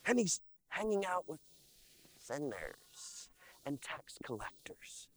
And 0.06 0.20
he's 0.20 0.42
hanging 0.70 1.04
out 1.04 1.28
with 1.28 1.40
sinners 2.20 3.30
and 3.66 3.82
tax 3.82 4.20
collectors. 4.24 5.08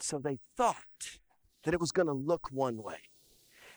So 0.00 0.18
they 0.18 0.40
thought 0.56 1.20
that 1.62 1.72
it 1.74 1.80
was 1.80 1.92
going 1.92 2.08
to 2.08 2.12
look 2.12 2.48
one 2.50 2.82
way, 2.82 3.02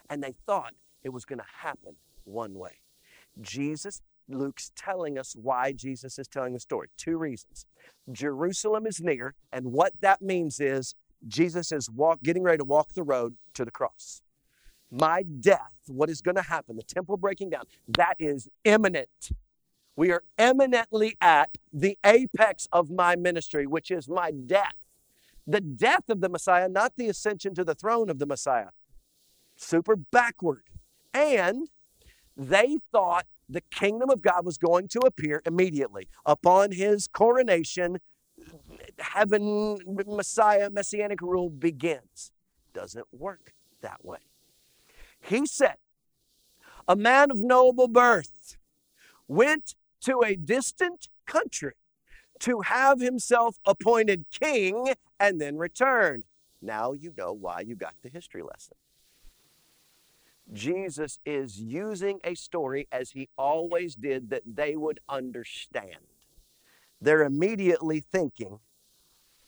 and 0.08 0.24
they 0.24 0.34
thought 0.44 0.74
it 1.04 1.10
was 1.10 1.24
going 1.24 1.38
to 1.38 1.44
happen 1.62 1.94
one 2.24 2.54
way. 2.54 2.80
Jesus 3.40 4.02
Luke's 4.30 4.70
telling 4.76 5.18
us 5.18 5.34
why 5.34 5.72
Jesus 5.72 6.18
is 6.18 6.28
telling 6.28 6.52
the 6.52 6.60
story. 6.60 6.88
Two 6.96 7.16
reasons. 7.16 7.66
Jerusalem 8.10 8.86
is 8.86 9.00
near, 9.00 9.34
and 9.52 9.72
what 9.72 9.92
that 10.00 10.22
means 10.22 10.60
is 10.60 10.94
Jesus 11.26 11.72
is 11.72 11.90
walk, 11.90 12.22
getting 12.22 12.42
ready 12.42 12.58
to 12.58 12.64
walk 12.64 12.94
the 12.94 13.02
road 13.02 13.36
to 13.54 13.64
the 13.64 13.70
cross. 13.70 14.22
My 14.90 15.22
death, 15.22 15.74
what 15.86 16.10
is 16.10 16.20
going 16.20 16.36
to 16.36 16.42
happen, 16.42 16.76
the 16.76 16.82
temple 16.82 17.16
breaking 17.16 17.50
down, 17.50 17.64
that 17.96 18.14
is 18.18 18.48
imminent. 18.64 19.30
We 19.96 20.10
are 20.10 20.22
eminently 20.38 21.16
at 21.20 21.58
the 21.72 21.98
apex 22.04 22.66
of 22.72 22.90
my 22.90 23.16
ministry, 23.16 23.66
which 23.66 23.90
is 23.90 24.08
my 24.08 24.30
death. 24.30 24.74
The 25.46 25.60
death 25.60 26.08
of 26.08 26.20
the 26.20 26.28
Messiah, 26.28 26.68
not 26.68 26.94
the 26.96 27.08
ascension 27.08 27.54
to 27.54 27.64
the 27.64 27.74
throne 27.74 28.08
of 28.08 28.18
the 28.18 28.26
Messiah. 28.26 28.70
Super 29.56 29.96
backward. 29.96 30.62
And 31.12 31.68
they 32.36 32.78
thought 32.92 33.26
the 33.50 33.60
kingdom 33.60 34.10
of 34.10 34.22
God 34.22 34.44
was 34.44 34.58
going 34.58 34.88
to 34.88 35.00
appear 35.00 35.42
immediately 35.44 36.08
upon 36.24 36.72
his 36.72 37.08
coronation. 37.08 37.98
Heaven, 38.98 39.78
Messiah, 40.06 40.70
messianic 40.70 41.20
rule 41.20 41.50
begins. 41.50 42.32
Doesn't 42.72 43.06
work 43.12 43.54
that 43.82 44.04
way. 44.04 44.18
He 45.20 45.46
said, 45.46 45.76
A 46.86 46.96
man 46.96 47.30
of 47.30 47.42
noble 47.42 47.88
birth 47.88 48.56
went 49.26 49.74
to 50.02 50.22
a 50.24 50.36
distant 50.36 51.08
country 51.26 51.74
to 52.40 52.60
have 52.60 53.00
himself 53.00 53.58
appointed 53.66 54.24
king 54.30 54.94
and 55.18 55.40
then 55.40 55.56
return. 55.56 56.24
Now 56.62 56.92
you 56.92 57.12
know 57.16 57.32
why 57.32 57.60
you 57.60 57.74
got 57.74 57.94
the 58.02 58.08
history 58.08 58.42
lesson. 58.42 58.76
Jesus 60.52 61.18
is 61.24 61.60
using 61.60 62.18
a 62.24 62.34
story 62.34 62.88
as 62.90 63.10
he 63.10 63.28
always 63.38 63.94
did 63.94 64.30
that 64.30 64.42
they 64.46 64.76
would 64.76 65.00
understand. 65.08 66.06
They're 67.00 67.22
immediately 67.22 68.00
thinking 68.00 68.58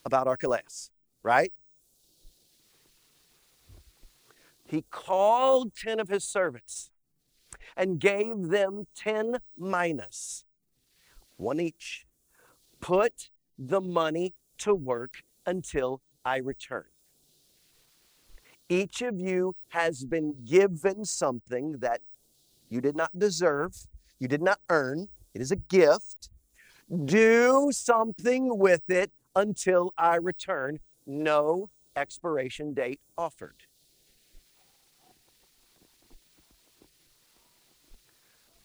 about 0.05 0.27
Archelaus, 0.27 0.91
right? 1.23 1.53
He 4.65 4.85
called 4.91 5.75
10 5.75 6.01
of 6.01 6.09
his 6.09 6.25
servants 6.25 6.91
and 7.77 8.01
gave 8.01 8.49
them 8.49 8.87
10 8.95 9.39
one 11.37 11.61
each. 11.61 12.07
Put 12.81 13.31
the 13.59 13.81
money 13.81 14.35
to 14.59 14.75
work 14.75 15.23
until 15.45 16.01
I 16.25 16.39
return. 16.39 16.85
Each 18.73 19.03
of 19.03 19.21
you 19.21 19.55
has 19.69 20.07
been 20.07 20.35
given 20.47 21.05
something 21.05 21.81
that 21.81 22.01
you 22.71 22.81
did 22.81 22.97
not 22.97 23.19
deserve, 23.19 23.87
you 24.19 24.29
did 24.29 24.41
not 24.41 24.61
earn. 24.71 25.09
It 25.35 25.43
is 25.43 25.51
a 25.51 25.57
gift. 25.57 26.31
Do 27.05 27.69
something 27.71 28.57
with 28.57 28.89
it 28.89 29.13
until 29.37 29.93
I 29.99 30.17
return. 30.17 30.79
No 31.07 31.69
expiration 31.95 32.73
date 32.73 33.01
offered. 33.19 33.65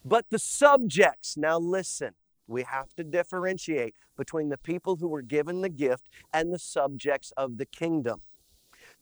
But 0.05 0.27
the 0.29 0.39
subjects, 0.39 1.35
now 1.35 1.59
listen, 1.59 2.13
we 2.47 2.63
have 2.63 2.95
to 2.95 3.03
differentiate 3.03 3.93
between 4.15 4.47
the 4.47 4.57
people 4.57 4.95
who 4.95 5.09
were 5.09 5.21
given 5.21 5.59
the 5.59 5.69
gift 5.69 6.07
and 6.33 6.53
the 6.53 6.59
subjects 6.59 7.33
of 7.35 7.57
the 7.57 7.65
kingdom 7.65 8.21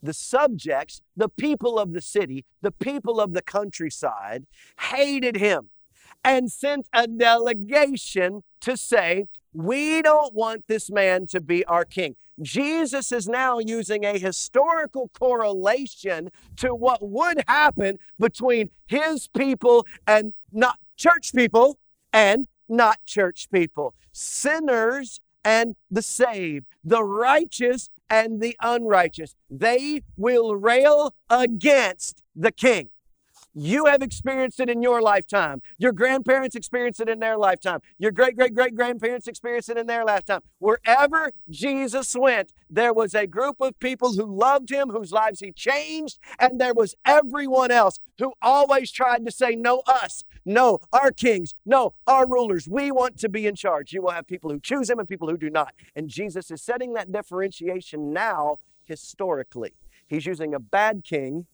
the 0.01 0.13
subjects, 0.13 1.01
the 1.15 1.29
people 1.29 1.79
of 1.79 1.93
the 1.93 2.01
city, 2.01 2.45
the 2.61 2.71
people 2.71 3.19
of 3.19 3.33
the 3.33 3.41
countryside, 3.41 4.45
hated 4.91 5.37
him 5.37 5.69
and 6.23 6.51
sent 6.51 6.87
a 6.93 7.07
delegation 7.07 8.43
to 8.61 8.75
say, 8.75 9.27
We 9.53 10.01
don't 10.01 10.33
want 10.33 10.67
this 10.67 10.89
man 10.89 11.27
to 11.27 11.41
be 11.41 11.63
our 11.65 11.85
king. 11.85 12.15
Jesus 12.41 13.11
is 13.11 13.29
now 13.29 13.59
using 13.59 14.03
a 14.03 14.17
historical 14.17 15.09
correlation 15.17 16.31
to 16.57 16.75
what 16.75 16.99
would 17.01 17.43
happen 17.47 17.97
between 18.19 18.71
his 18.87 19.29
people 19.29 19.85
and 20.05 20.33
not 20.51 20.79
church 20.97 21.33
people 21.33 21.79
and 22.11 22.47
not 22.67 22.97
church 23.05 23.47
people, 23.53 23.93
sinners 24.11 25.21
and 25.45 25.75
the 25.89 26.01
saved, 26.01 26.65
the 26.83 27.03
righteous 27.03 27.89
and 28.09 28.41
the 28.41 28.55
unrighteous. 28.61 29.35
They 29.49 30.01
will 30.17 30.55
rail 30.55 31.13
against 31.29 32.21
the 32.35 32.51
king. 32.51 32.89
You 33.57 33.85
have 33.85 34.01
experienced 34.01 34.59
it 34.59 34.69
in 34.69 34.81
your 34.81 35.01
lifetime. 35.01 35.61
Your 35.77 35.93
grandparents 35.93 36.57
experienced 36.57 36.99
it 36.99 37.07
in 37.07 37.19
their 37.19 37.37
lifetime. 37.37 37.79
Your 37.97 38.11
great 38.11 38.35
great 38.35 38.53
great 38.53 38.75
grandparents 38.75 39.29
experienced 39.29 39.69
it 39.69 39.77
in 39.77 39.87
their 39.87 40.03
lifetime. 40.03 40.41
Wherever 40.59 41.31
Jesus 41.49 42.13
went, 42.19 42.51
there 42.69 42.93
was 42.93 43.15
a 43.15 43.25
group 43.25 43.61
of 43.61 43.79
people 43.79 44.11
who 44.11 44.25
loved 44.25 44.69
him, 44.69 44.89
whose 44.89 45.13
lives 45.13 45.39
he 45.39 45.53
changed, 45.53 46.19
and 46.37 46.59
there 46.59 46.73
was 46.73 46.95
everyone 47.05 47.71
else 47.71 48.01
who 48.19 48.33
always 48.41 48.91
tried 48.91 49.25
to 49.25 49.31
say, 49.31 49.55
No, 49.55 49.83
us, 49.87 50.25
no, 50.43 50.79
our 50.91 51.11
kings, 51.11 51.55
no, 51.65 51.93
our 52.05 52.27
rulers. 52.27 52.67
We 52.67 52.91
want 52.91 53.17
to 53.19 53.29
be 53.29 53.47
in 53.47 53.55
charge. 53.55 53.93
You 53.93 54.01
will 54.01 54.11
have 54.11 54.27
people 54.27 54.51
who 54.51 54.59
choose 54.59 54.89
him 54.89 54.99
and 54.99 55.07
people 55.07 55.29
who 55.29 55.37
do 55.37 55.49
not. 55.49 55.73
And 55.95 56.09
Jesus 56.09 56.51
is 56.51 56.61
setting 56.61 56.91
that 56.93 57.13
differentiation 57.13 58.11
now 58.11 58.59
historically. 58.83 59.75
He's 60.07 60.25
using 60.25 60.53
a 60.53 60.59
bad 60.59 61.05
king 61.05 61.45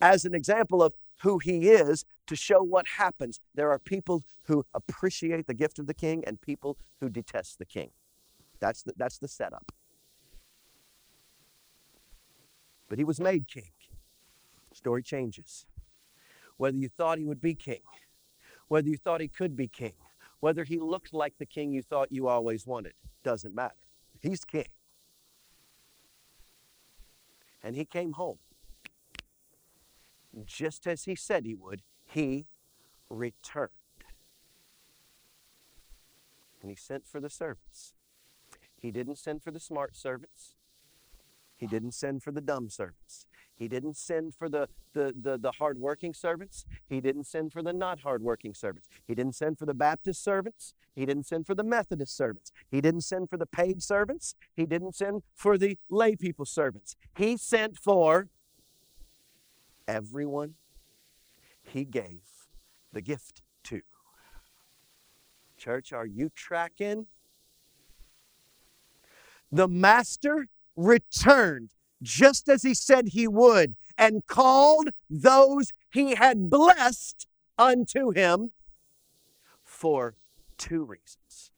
as 0.00 0.24
an 0.24 0.34
example 0.34 0.84
of 0.84 0.92
who 1.22 1.38
he 1.38 1.68
is 1.68 2.04
to 2.26 2.36
show 2.36 2.62
what 2.62 2.86
happens. 2.96 3.40
There 3.54 3.70
are 3.70 3.78
people 3.78 4.24
who 4.44 4.64
appreciate 4.74 5.46
the 5.46 5.54
gift 5.54 5.78
of 5.78 5.86
the 5.86 5.94
king 5.94 6.24
and 6.26 6.40
people 6.40 6.78
who 7.00 7.08
detest 7.08 7.58
the 7.58 7.64
king. 7.64 7.90
That's 8.60 8.82
the, 8.82 8.92
that's 8.96 9.18
the 9.18 9.28
setup. 9.28 9.72
But 12.88 12.98
he 12.98 13.04
was 13.04 13.20
made 13.20 13.48
king. 13.48 13.70
Story 14.72 15.02
changes. 15.02 15.66
Whether 16.56 16.76
you 16.76 16.88
thought 16.88 17.18
he 17.18 17.24
would 17.24 17.40
be 17.40 17.54
king, 17.54 17.80
whether 18.68 18.88
you 18.88 18.96
thought 18.96 19.20
he 19.20 19.28
could 19.28 19.56
be 19.56 19.68
king, 19.68 19.94
whether 20.40 20.64
he 20.64 20.78
looked 20.78 21.12
like 21.12 21.34
the 21.38 21.46
king 21.46 21.72
you 21.72 21.82
thought 21.82 22.12
you 22.12 22.28
always 22.28 22.66
wanted, 22.66 22.94
doesn't 23.22 23.54
matter. 23.54 23.74
He's 24.20 24.44
king. 24.44 24.68
And 27.62 27.76
he 27.76 27.84
came 27.84 28.12
home 28.12 28.38
just 30.46 30.86
as 30.86 31.04
he 31.04 31.14
said 31.14 31.44
he 31.44 31.54
would, 31.54 31.82
he 32.04 32.46
returned. 33.10 33.70
and 36.60 36.70
he 36.70 36.76
sent 36.76 37.06
for 37.06 37.20
the 37.20 37.30
servants. 37.30 37.94
He 38.76 38.90
didn't 38.90 39.16
send 39.16 39.42
for 39.42 39.50
the 39.50 39.60
smart 39.60 39.96
servants. 39.96 40.54
He 41.56 41.66
didn't 41.66 41.92
send 41.92 42.22
for 42.22 42.30
the 42.30 42.40
dumb 42.40 42.68
servants. 42.70 43.26
He 43.56 43.66
didn't 43.66 43.96
send 43.96 44.34
for 44.36 44.48
the, 44.48 44.68
the, 44.92 45.12
the, 45.20 45.36
the 45.36 45.52
hardworking 45.52 46.14
servants. 46.14 46.64
He 46.88 47.00
didn't 47.00 47.24
send 47.24 47.52
for 47.52 47.62
the 47.62 47.72
not 47.72 48.00
hardworking 48.00 48.54
servants. 48.54 48.88
He 49.06 49.14
didn't 49.16 49.34
send 49.34 49.58
for 49.58 49.66
the 49.66 49.74
Baptist 49.74 50.22
servants. 50.22 50.74
He 50.94 51.04
didn't 51.04 51.26
send 51.26 51.46
for 51.46 51.56
the 51.56 51.64
Methodist 51.64 52.16
servants. 52.16 52.52
He 52.70 52.80
didn't 52.80 53.00
send 53.00 53.28
for 53.28 53.36
the 53.36 53.46
paid 53.46 53.82
servants. 53.82 54.36
He 54.54 54.64
didn't 54.64 54.94
send 54.94 55.22
for 55.34 55.58
the 55.58 55.76
lay 55.90 56.14
people 56.14 56.44
servants. 56.44 56.94
He 57.16 57.36
sent 57.36 57.76
for 57.76 58.28
everyone 59.88 60.54
he 61.62 61.84
gave 61.84 62.22
the 62.92 63.00
gift 63.00 63.42
to. 63.64 63.80
Church, 65.56 65.92
are 65.92 66.06
you 66.06 66.30
tracking? 66.34 67.06
The 69.50 69.66
master 69.66 70.46
returned 70.76 71.70
just 72.00 72.48
as 72.48 72.62
he 72.62 72.74
said 72.74 73.08
he 73.08 73.26
would 73.26 73.74
and 73.96 74.24
called 74.26 74.90
those 75.10 75.72
he 75.90 76.14
had 76.14 76.48
blessed 76.48 77.26
unto 77.56 78.10
him 78.10 78.52
for 79.64 80.14
two 80.56 80.84
reasons 80.84 81.50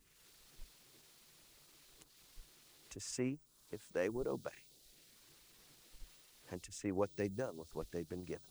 to 2.88 3.00
see 3.00 3.38
if 3.70 3.82
they 3.92 4.08
would 4.08 4.26
obey 4.26 4.59
and 6.50 6.62
to 6.62 6.72
see 6.72 6.90
what 6.90 7.10
they'd 7.16 7.36
done 7.36 7.56
with 7.56 7.74
what 7.74 7.86
they'd 7.92 8.08
been 8.08 8.24
given. 8.24 8.42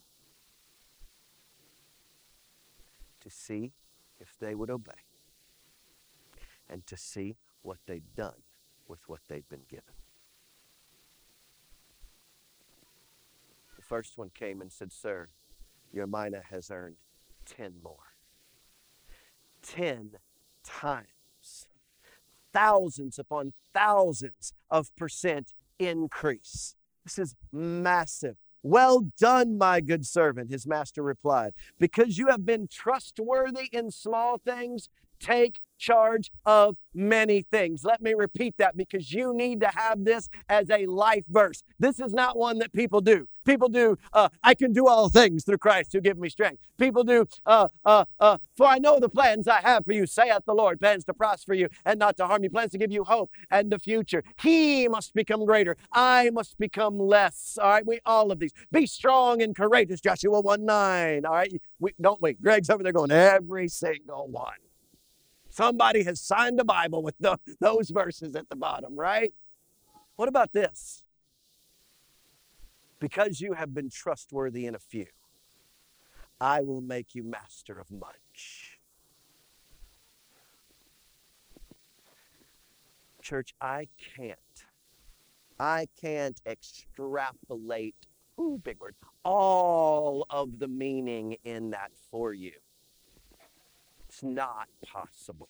To 3.20 3.30
see 3.30 3.72
if 4.18 4.36
they 4.38 4.54
would 4.54 4.70
obey 4.70 4.92
and 6.68 6.86
to 6.86 6.96
see 6.96 7.36
what 7.62 7.78
they'd 7.86 8.14
done 8.14 8.42
with 8.88 9.00
what 9.08 9.20
they'd 9.28 9.48
been 9.48 9.64
given. 9.68 9.94
The 13.76 13.82
first 13.82 14.16
one 14.16 14.30
came 14.32 14.60
and 14.60 14.72
said, 14.72 14.92
Sir, 14.92 15.28
your 15.92 16.06
mina 16.06 16.42
has 16.50 16.70
earned 16.70 16.96
10 17.44 17.74
more. 17.82 17.96
10 19.62 20.12
times. 20.64 21.66
Thousands 22.52 23.18
upon 23.18 23.52
thousands 23.72 24.52
of 24.70 24.94
percent 24.96 25.52
increase. 25.78 26.74
This 27.10 27.30
is 27.30 27.34
massive. 27.52 28.36
Well 28.62 29.06
done, 29.18 29.58
my 29.58 29.80
good 29.80 30.06
servant, 30.06 30.50
his 30.50 30.64
master 30.66 31.02
replied. 31.02 31.54
Because 31.78 32.18
you 32.18 32.28
have 32.28 32.46
been 32.46 32.68
trustworthy 32.70 33.68
in 33.72 33.90
small 33.90 34.38
things, 34.38 34.88
take 35.18 35.58
charge 35.80 36.30
of 36.44 36.76
many 36.94 37.42
things. 37.42 37.82
Let 37.84 38.00
me 38.00 38.14
repeat 38.14 38.54
that 38.58 38.76
because 38.76 39.12
you 39.12 39.34
need 39.34 39.60
to 39.60 39.68
have 39.68 40.04
this 40.04 40.28
as 40.48 40.70
a 40.70 40.86
life 40.86 41.24
verse. 41.28 41.62
This 41.78 41.98
is 41.98 42.12
not 42.12 42.36
one 42.36 42.58
that 42.58 42.72
people 42.72 43.00
do. 43.00 43.26
People 43.46 43.68
do, 43.68 43.96
uh, 44.12 44.28
I 44.42 44.54
can 44.54 44.72
do 44.72 44.86
all 44.86 45.08
things 45.08 45.44
through 45.44 45.58
Christ 45.58 45.92
who 45.92 46.00
give 46.00 46.18
me 46.18 46.28
strength. 46.28 46.62
People 46.78 47.04
do, 47.04 47.26
uh, 47.46 47.68
uh, 47.84 48.04
uh, 48.18 48.36
for 48.56 48.66
I 48.66 48.78
know 48.78 49.00
the 49.00 49.08
plans 49.08 49.48
I 49.48 49.60
have 49.62 49.84
for 49.84 49.92
you, 49.92 50.06
saith 50.06 50.42
the 50.46 50.54
Lord, 50.54 50.78
plans 50.78 51.04
to 51.06 51.14
prosper 51.14 51.54
you 51.54 51.68
and 51.84 51.98
not 51.98 52.16
to 52.18 52.26
harm 52.26 52.44
you, 52.44 52.50
plans 52.50 52.72
to 52.72 52.78
give 52.78 52.92
you 52.92 53.02
hope 53.04 53.30
and 53.50 53.72
the 53.72 53.78
future. 53.78 54.22
He 54.40 54.88
must 54.88 55.14
become 55.14 55.46
greater. 55.46 55.76
I 55.92 56.30
must 56.30 56.58
become 56.58 56.98
less. 56.98 57.58
All 57.60 57.70
right, 57.70 57.86
we 57.86 58.00
all 58.04 58.30
of 58.30 58.40
these. 58.40 58.52
Be 58.70 58.86
strong 58.86 59.40
and 59.40 59.56
courageous, 59.56 60.00
Joshua 60.00 60.40
1 60.40 60.64
9. 60.64 61.24
All 61.24 61.32
right, 61.32 61.52
we, 61.78 61.92
don't 62.00 62.20
wait. 62.20 62.42
Greg's 62.42 62.68
over 62.68 62.82
there 62.82 62.92
going, 62.92 63.10
every 63.10 63.68
single 63.68 64.28
one. 64.28 64.69
Somebody 65.60 66.04
has 66.04 66.22
signed 66.22 66.58
the 66.58 66.64
Bible 66.64 67.02
with 67.02 67.16
the, 67.20 67.38
those 67.60 67.90
verses 67.90 68.34
at 68.34 68.48
the 68.48 68.56
bottom, 68.56 68.98
right? 68.98 69.34
What 70.16 70.26
about 70.26 70.54
this? 70.54 71.02
Because 72.98 73.42
you 73.42 73.52
have 73.52 73.74
been 73.74 73.90
trustworthy 73.90 74.64
in 74.64 74.74
a 74.74 74.78
few, 74.78 75.04
I 76.40 76.62
will 76.62 76.80
make 76.80 77.14
you 77.14 77.22
master 77.22 77.78
of 77.78 77.90
much. 77.90 78.78
Church, 83.20 83.54
I 83.60 83.88
can't. 84.16 84.38
I 85.58 85.88
can't 86.00 86.40
extrapolate, 86.46 88.06
ooh, 88.40 88.58
big 88.64 88.80
word, 88.80 88.94
all 89.26 90.24
of 90.30 90.58
the 90.58 90.68
meaning 90.68 91.36
in 91.44 91.68
that 91.72 91.90
for 92.10 92.32
you. 92.32 92.52
Not 94.22 94.68
possible. 94.84 95.48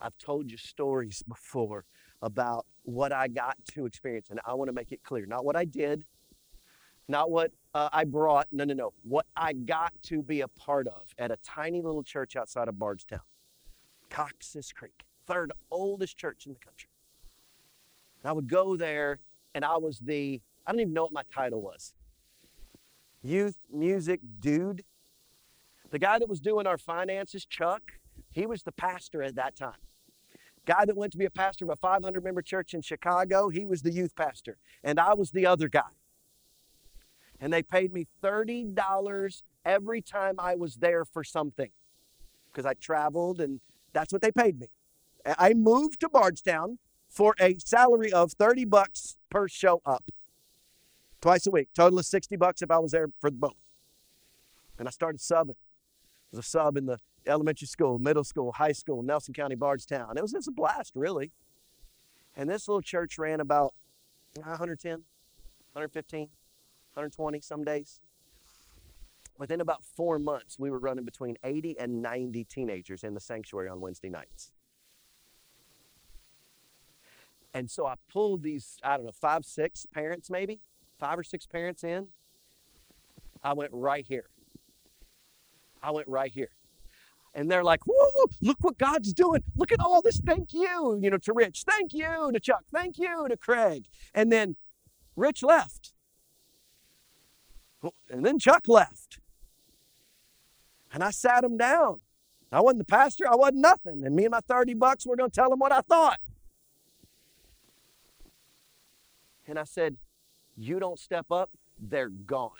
I've 0.00 0.16
told 0.18 0.50
you 0.50 0.56
stories 0.56 1.22
before 1.28 1.84
about 2.20 2.66
what 2.82 3.12
I 3.12 3.28
got 3.28 3.56
to 3.72 3.86
experience, 3.86 4.28
and 4.30 4.40
I 4.44 4.54
want 4.54 4.68
to 4.68 4.72
make 4.72 4.92
it 4.92 5.02
clear 5.02 5.26
not 5.26 5.44
what 5.44 5.56
I 5.56 5.64
did, 5.64 6.04
not 7.08 7.30
what 7.30 7.52
uh, 7.74 7.88
I 7.92 8.04
brought, 8.04 8.48
no, 8.52 8.64
no, 8.64 8.74
no, 8.74 8.92
what 9.02 9.26
I 9.36 9.52
got 9.52 9.92
to 10.04 10.22
be 10.22 10.40
a 10.40 10.48
part 10.48 10.88
of 10.88 11.14
at 11.18 11.30
a 11.30 11.36
tiny 11.44 11.82
little 11.82 12.02
church 12.02 12.36
outside 12.36 12.68
of 12.68 12.78
Bardstown, 12.78 13.20
Cox's 14.10 14.72
Creek, 14.72 15.04
third 15.26 15.52
oldest 15.70 16.16
church 16.16 16.46
in 16.46 16.52
the 16.52 16.58
country. 16.58 16.90
And 18.22 18.30
I 18.30 18.32
would 18.32 18.48
go 18.48 18.76
there, 18.76 19.20
and 19.54 19.64
I 19.64 19.76
was 19.76 19.98
the, 19.98 20.40
I 20.66 20.72
don't 20.72 20.80
even 20.80 20.92
know 20.92 21.02
what 21.04 21.12
my 21.12 21.22
title 21.32 21.62
was 21.62 21.94
youth 23.22 23.56
music 23.72 24.20
dude 24.40 24.82
the 25.92 25.98
guy 25.98 26.18
that 26.18 26.28
was 26.28 26.40
doing 26.40 26.66
our 26.66 26.78
finances, 26.78 27.44
Chuck, 27.44 27.82
he 28.32 28.46
was 28.46 28.62
the 28.62 28.72
pastor 28.72 29.22
at 29.22 29.34
that 29.34 29.54
time. 29.54 29.76
Guy 30.64 30.86
that 30.86 30.96
went 30.96 31.12
to 31.12 31.18
be 31.18 31.26
a 31.26 31.30
pastor 31.30 31.66
of 31.66 31.70
a 31.70 31.76
500 31.76 32.24
member 32.24 32.40
church 32.40 32.72
in 32.72 32.80
Chicago, 32.80 33.50
he 33.50 33.66
was 33.66 33.82
the 33.82 33.92
youth 33.92 34.16
pastor. 34.16 34.56
And 34.82 34.98
I 34.98 35.12
was 35.12 35.32
the 35.32 35.44
other 35.44 35.68
guy. 35.68 35.92
And 37.38 37.52
they 37.52 37.62
paid 37.62 37.92
me 37.92 38.06
$30 38.22 39.42
every 39.66 40.00
time 40.00 40.36
I 40.38 40.54
was 40.54 40.76
there 40.76 41.04
for 41.04 41.22
something 41.22 41.70
because 42.50 42.64
I 42.64 42.72
traveled 42.72 43.40
and 43.40 43.60
that's 43.92 44.14
what 44.14 44.22
they 44.22 44.32
paid 44.32 44.58
me. 44.58 44.68
I 45.26 45.52
moved 45.52 46.00
to 46.00 46.08
Bardstown 46.08 46.78
for 47.10 47.34
a 47.38 47.56
salary 47.58 48.12
of 48.12 48.32
30 48.32 48.64
bucks 48.64 49.18
per 49.28 49.46
show 49.46 49.82
up. 49.84 50.10
Twice 51.20 51.46
a 51.46 51.50
week. 51.50 51.68
Total 51.74 51.98
of 51.98 52.06
60 52.06 52.36
bucks 52.36 52.62
if 52.62 52.70
I 52.70 52.78
was 52.78 52.92
there 52.92 53.08
for 53.20 53.30
both. 53.30 53.52
And 54.78 54.88
I 54.88 54.90
started 54.90 55.20
subbing 55.20 55.56
was 56.32 56.44
a 56.44 56.48
sub 56.48 56.76
in 56.76 56.86
the 56.86 56.98
elementary 57.26 57.66
school, 57.66 57.98
middle 57.98 58.24
school, 58.24 58.52
high 58.52 58.72
school, 58.72 59.02
Nelson 59.02 59.34
County, 59.34 59.54
Bardstown. 59.54 60.16
It 60.16 60.22
was, 60.22 60.32
just 60.32 60.48
a 60.48 60.52
blast, 60.52 60.92
really. 60.94 61.30
And 62.34 62.48
this 62.48 62.66
little 62.66 62.82
church 62.82 63.18
ran 63.18 63.40
about 63.40 63.74
uh, 64.38 64.56
110, 64.56 64.92
115, 65.72 66.20
120 66.20 67.40
some 67.40 67.64
days. 67.64 68.00
Within 69.38 69.60
about 69.60 69.84
four 69.84 70.18
months, 70.18 70.58
we 70.58 70.70
were 70.70 70.78
running 70.78 71.04
between 71.04 71.36
80 71.42 71.78
and 71.78 72.02
90 72.02 72.44
teenagers 72.44 73.02
in 73.04 73.14
the 73.14 73.20
sanctuary 73.20 73.68
on 73.68 73.80
Wednesday 73.80 74.08
nights. 74.08 74.52
And 77.54 77.70
so 77.70 77.86
I 77.86 77.94
pulled 78.10 78.42
these, 78.42 78.78
I 78.82 78.96
don't 78.96 79.06
know, 79.06 79.12
five, 79.12 79.44
six 79.44 79.86
parents 79.86 80.30
maybe, 80.30 80.60
five 80.98 81.18
or 81.18 81.22
six 81.22 81.46
parents 81.46 81.84
in. 81.84 82.08
I 83.42 83.52
went 83.52 83.72
right 83.74 84.06
here. 84.06 84.26
I 85.82 85.90
went 85.90 86.08
right 86.08 86.30
here. 86.30 86.50
And 87.34 87.50
they're 87.50 87.64
like, 87.64 87.80
whoa, 87.86 88.26
look 88.42 88.58
what 88.60 88.76
God's 88.76 89.12
doing. 89.14 89.42
Look 89.56 89.72
at 89.72 89.80
all 89.80 90.02
this. 90.02 90.20
Thank 90.20 90.52
you, 90.52 90.98
you 91.00 91.10
know, 91.10 91.16
to 91.18 91.32
Rich. 91.32 91.64
Thank 91.66 91.94
you 91.94 92.30
to 92.32 92.40
Chuck. 92.40 92.64
Thank 92.72 92.98
you 92.98 93.26
to 93.28 93.36
Craig. 93.36 93.86
And 94.14 94.30
then 94.30 94.56
Rich 95.16 95.42
left. 95.42 95.94
And 98.10 98.24
then 98.24 98.38
Chuck 98.38 98.68
left. 98.68 99.18
And 100.92 101.02
I 101.02 101.10
sat 101.10 101.42
him 101.42 101.56
down. 101.56 102.00
I 102.52 102.60
wasn't 102.60 102.80
the 102.80 102.84
pastor, 102.84 103.26
I 103.26 103.34
wasn't 103.34 103.60
nothing. 103.60 104.04
And 104.04 104.14
me 104.14 104.24
and 104.26 104.32
my 104.32 104.40
30 104.40 104.74
bucks 104.74 105.06
were 105.06 105.16
going 105.16 105.30
to 105.30 105.34
tell 105.34 105.50
him 105.50 105.58
what 105.58 105.72
I 105.72 105.80
thought. 105.80 106.20
And 109.46 109.58
I 109.58 109.64
said, 109.64 109.96
You 110.54 110.78
don't 110.78 110.98
step 110.98 111.26
up, 111.30 111.50
they're 111.80 112.10
gone. 112.10 112.50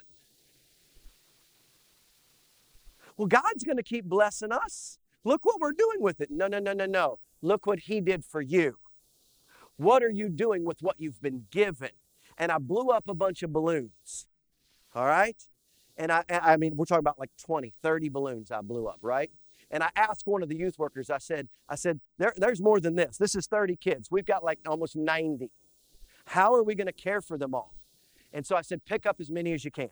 Well, 3.17 3.27
God's 3.27 3.63
going 3.63 3.77
to 3.77 3.83
keep 3.83 4.05
blessing 4.05 4.51
us. 4.51 4.99
Look 5.23 5.45
what 5.45 5.59
we're 5.59 5.71
doing 5.71 6.01
with 6.01 6.19
it. 6.21 6.29
No, 6.31 6.47
no, 6.47 6.59
no, 6.59 6.73
no, 6.73 6.85
no. 6.85 7.19
Look 7.41 7.65
what 7.65 7.81
He 7.81 8.01
did 8.01 8.25
for 8.25 8.41
you. 8.41 8.77
What 9.77 10.03
are 10.03 10.09
you 10.09 10.29
doing 10.29 10.65
with 10.65 10.81
what 10.81 10.95
you've 10.99 11.21
been 11.21 11.45
given? 11.51 11.89
And 12.37 12.51
I 12.51 12.57
blew 12.57 12.89
up 12.89 13.07
a 13.07 13.13
bunch 13.13 13.43
of 13.43 13.53
balloons. 13.53 14.27
All 14.95 15.05
right? 15.05 15.37
And 15.97 16.11
I, 16.11 16.23
I 16.29 16.57
mean, 16.57 16.75
we're 16.75 16.85
talking 16.85 16.99
about 16.99 17.19
like 17.19 17.31
20, 17.43 17.73
30 17.81 18.09
balloons 18.09 18.51
I 18.51 18.61
blew 18.61 18.87
up, 18.87 18.97
right? 19.01 19.29
And 19.69 19.83
I 19.83 19.89
asked 19.95 20.25
one 20.25 20.43
of 20.43 20.49
the 20.49 20.55
youth 20.55 20.77
workers, 20.77 21.09
I 21.09 21.17
said, 21.17 21.47
I 21.67 21.75
said, 21.75 21.99
there, 22.17 22.33
there's 22.35 22.61
more 22.61 22.79
than 22.79 22.95
this. 22.95 23.17
This 23.17 23.35
is 23.35 23.47
30 23.47 23.75
kids. 23.75 24.09
We've 24.11 24.25
got 24.25 24.43
like 24.43 24.59
almost 24.67 24.95
90. 24.95 25.49
How 26.27 26.53
are 26.53 26.63
we 26.63 26.75
going 26.75 26.87
to 26.87 26.93
care 26.93 27.21
for 27.21 27.37
them 27.37 27.53
all? 27.53 27.73
And 28.31 28.45
so 28.45 28.55
I 28.55 28.61
said, 28.61 28.85
pick 28.85 29.05
up 29.05 29.17
as 29.19 29.29
many 29.29 29.53
as 29.53 29.65
you 29.65 29.71
can. 29.71 29.89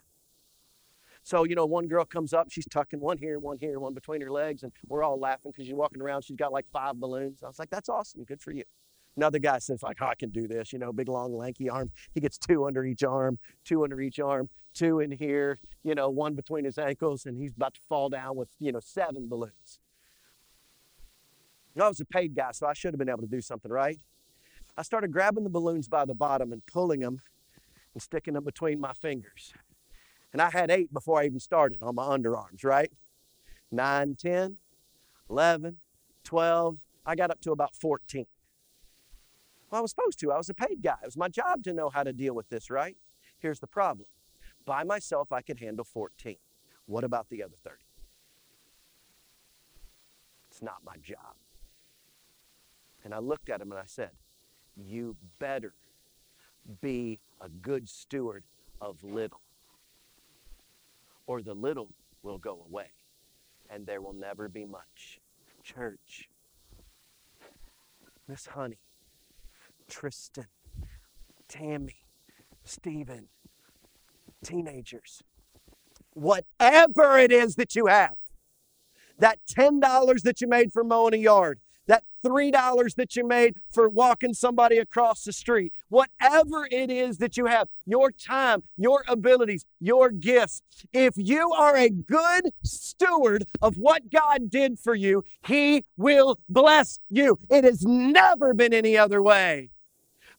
So, 1.24 1.44
you 1.44 1.56
know, 1.56 1.66
one 1.66 1.88
girl 1.88 2.04
comes 2.04 2.34
up, 2.34 2.48
she's 2.50 2.66
tucking 2.66 3.00
one 3.00 3.18
here, 3.18 3.38
one 3.38 3.58
here, 3.60 3.80
one 3.80 3.94
between 3.94 4.22
her 4.22 4.32
legs, 4.32 4.64
and 4.64 4.72
we're 4.88 5.04
all 5.04 5.20
laughing 5.20 5.52
because 5.52 5.66
she's 5.68 5.76
walking 5.76 6.02
around. 6.02 6.24
She's 6.24 6.36
got 6.36 6.52
like 6.52 6.66
five 6.74 7.00
balloons. 7.00 7.44
I 7.44 7.48
was 7.48 7.60
like, 7.60 7.70
that's 7.70 7.90
awesome. 7.90 8.24
Good 8.24 8.42
for 8.42 8.52
you. 8.52 8.64
Another 9.18 9.40
guy 9.40 9.60
says, 9.60 9.84
like, 9.84 9.98
oh, 10.02 10.08
I 10.08 10.16
can 10.16 10.30
do 10.30 10.48
this, 10.48 10.72
you 10.72 10.80
know, 10.80 10.92
big, 10.94 11.10
long, 11.10 11.36
lanky 11.36 11.70
arm. 11.70 11.92
He 12.14 12.22
gets 12.22 12.38
two 12.38 12.66
under 12.66 12.86
each 12.86 13.04
arm, 13.04 13.40
two 13.66 13.84
under 13.84 14.00
each 14.00 14.20
arm, 14.20 14.50
two 14.74 15.00
in 15.00 15.12
here, 15.12 15.60
you 15.84 15.94
know, 15.96 16.10
one 16.10 16.34
between 16.34 16.64
his 16.64 16.78
ankles, 16.78 17.26
and 17.26 17.38
he's 17.38 17.54
about 17.56 17.74
to 17.74 17.82
fall 17.88 18.10
down 18.10 18.38
with, 18.38 18.50
you 18.60 18.72
know, 18.72 18.80
seven 18.80 19.28
balloons. 19.28 19.80
I 21.80 21.88
was 21.88 22.00
a 22.00 22.06
paid 22.06 22.36
guy, 22.36 22.52
so 22.52 22.68
I 22.68 22.74
should 22.74 22.94
have 22.94 23.00
been 23.00 23.10
able 23.10 23.22
to 23.22 23.28
do 23.28 23.42
something, 23.42 23.72
right? 23.72 24.00
I 24.78 24.84
started 24.84 25.12
grabbing 25.12 25.44
the 25.44 25.50
balloons 25.50 25.88
by 25.88 26.06
the 26.06 26.14
bottom 26.14 26.52
and 26.52 26.66
pulling 26.66 27.02
them 27.02 27.22
and 27.94 28.02
sticking 28.02 28.34
them 28.34 28.44
between 28.44 28.80
my 28.80 28.94
fingers. 28.94 29.54
And 30.34 30.42
I 30.42 30.50
had 30.50 30.72
eight 30.72 30.94
before 30.94 31.20
I 31.20 31.26
even 31.26 31.40
started 31.40 31.80
on 31.82 31.96
my 31.96 32.04
underarms, 32.04 32.64
right? 32.64 32.92
Nine, 33.72 34.16
10, 34.16 34.58
11, 35.30 35.78
12. 36.24 36.78
I 37.06 37.16
got 37.16 37.32
up 37.32 37.42
to 37.42 37.52
about 37.52 37.76
14. 37.76 38.26
Well, 39.70 39.80
I 39.80 39.82
was 39.82 39.92
supposed 39.92 40.20
to. 40.20 40.32
I 40.32 40.38
was 40.38 40.50
a 40.50 40.54
paid 40.54 40.82
guy. 40.82 40.96
It 41.02 41.08
was 41.08 41.18
my 41.18 41.30
job 41.30 41.64
to 41.64 41.74
know 41.74 41.90
how 41.90 42.04
to 42.04 42.14
deal 42.14 42.36
with 42.36 42.50
this, 42.50 42.70
right? 42.70 42.96
Here's 43.40 43.60
the 43.60 43.68
problem 43.68 44.08
by 44.66 44.84
myself, 44.84 45.32
I 45.32 45.42
could 45.42 45.60
handle 45.60 45.86
14. 45.86 46.36
What 46.86 47.04
about 47.04 47.30
the 47.30 47.44
other 47.44 47.56
30? 47.64 47.78
It's 50.50 50.62
not 50.62 50.78
my 50.86 50.98
job. 51.02 51.36
And 53.04 53.14
I 53.14 53.20
looked 53.20 53.50
at 53.50 53.62
him 53.62 53.72
and 53.72 53.80
I 53.80 53.86
said, 53.86 54.12
You 54.76 55.16
better 55.40 55.74
be 56.82 57.20
a 57.40 57.50
good 57.50 57.90
steward 57.90 58.44
of 58.80 59.04
little, 59.04 59.42
or 61.28 61.42
the 61.42 61.54
little 61.54 61.90
will 62.24 62.38
go 62.38 62.66
away 62.68 62.88
and 63.70 63.86
there 63.86 64.02
will 64.02 64.14
never 64.14 64.50
be 64.50 64.66
much. 64.66 65.20
Church, 65.64 66.30
Miss 68.28 68.48
Honey, 68.48 68.80
Tristan, 69.88 70.48
Tammy, 71.48 72.06
Stephen, 72.64 73.28
teenagers, 74.44 75.24
whatever 76.14 77.18
it 77.18 77.32
is 77.32 77.56
that 77.56 77.76
you 77.76 77.86
have, 77.88 78.16
that 79.18 79.40
$10 79.46 80.22
that 80.24 80.42
you 80.42 80.48
made 80.48 80.74
for 80.74 80.84
mowing 80.84 81.14
a 81.14 81.18
yard, 81.18 81.60
$3 82.24 82.96
that 82.96 83.16
you 83.16 83.28
made 83.28 83.56
for 83.70 83.90
walking 83.90 84.34
somebody 84.34 84.78
across 84.78 85.24
the 85.24 85.34
street, 85.34 85.74
whatever 85.90 86.68
it 86.72 86.90
is 86.90 87.18
that 87.18 87.38
you 87.38 87.46
have, 87.46 87.68
your 87.86 88.12
time, 88.12 88.64
your 88.78 89.04
abilities, 89.08 89.66
your 89.80 90.10
gifts, 90.12 90.62
if 90.94 91.14
you 91.18 91.52
are 91.52 91.76
a 91.76 91.90
good 91.90 92.52
steward 92.64 93.46
of 93.62 93.76
what 93.76 94.10
God 94.10 94.50
did 94.50 94.80
for 94.80 94.96
you, 94.96 95.24
He 95.46 95.86
will 95.98 96.40
bless 96.48 97.00
you. 97.10 97.40
It 97.50 97.64
has 97.64 97.84
never 97.84 98.54
been 98.54 98.74
any 98.74 98.98
other 98.98 99.22
way. 99.22 99.70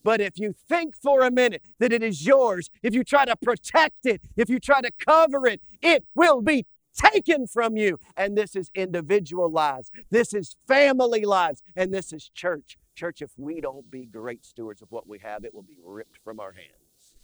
But 0.05 0.21
if 0.21 0.38
you 0.38 0.55
think 0.68 0.97
for 0.97 1.23
a 1.23 1.31
minute 1.31 1.62
that 1.79 1.92
it 1.92 2.03
is 2.03 2.27
yours, 2.27 2.71
if 2.83 2.95
you 2.95 3.05
try 3.05 3.25
to 3.25 3.37
protect 3.37 4.05
it, 4.05 4.21
if 4.37 4.49
you 4.51 4.59
try 4.59 4.81
to 4.81 4.90
cover 4.99 5.47
it, 5.47 5.61
it 5.81 6.05
will 6.14 6.42
be 6.42 6.66
taken 6.92 7.46
from 7.46 7.76
you. 7.76 7.98
And 8.16 8.37
this 8.37 8.57
is 8.57 8.70
individual 8.74 9.50
lives, 9.50 9.90
this 10.11 10.35
is 10.35 10.57
family 10.66 11.24
lives, 11.24 11.62
and 11.76 11.92
this 11.92 12.12
is 12.12 12.31
church. 12.35 12.78
Church, 12.94 13.22
if 13.22 13.33
we 13.38 13.61
don't 13.61 13.90
be 13.90 14.05
great 14.05 14.44
stewards 14.44 14.83
of 14.83 14.90
what 14.90 15.09
we 15.09 15.18
have, 15.20 15.44
it 15.44 15.55
will 15.55 15.62
be 15.62 15.78
ripped 15.83 16.18
from 16.22 16.40
our 16.40 16.52
hands. 16.52 17.14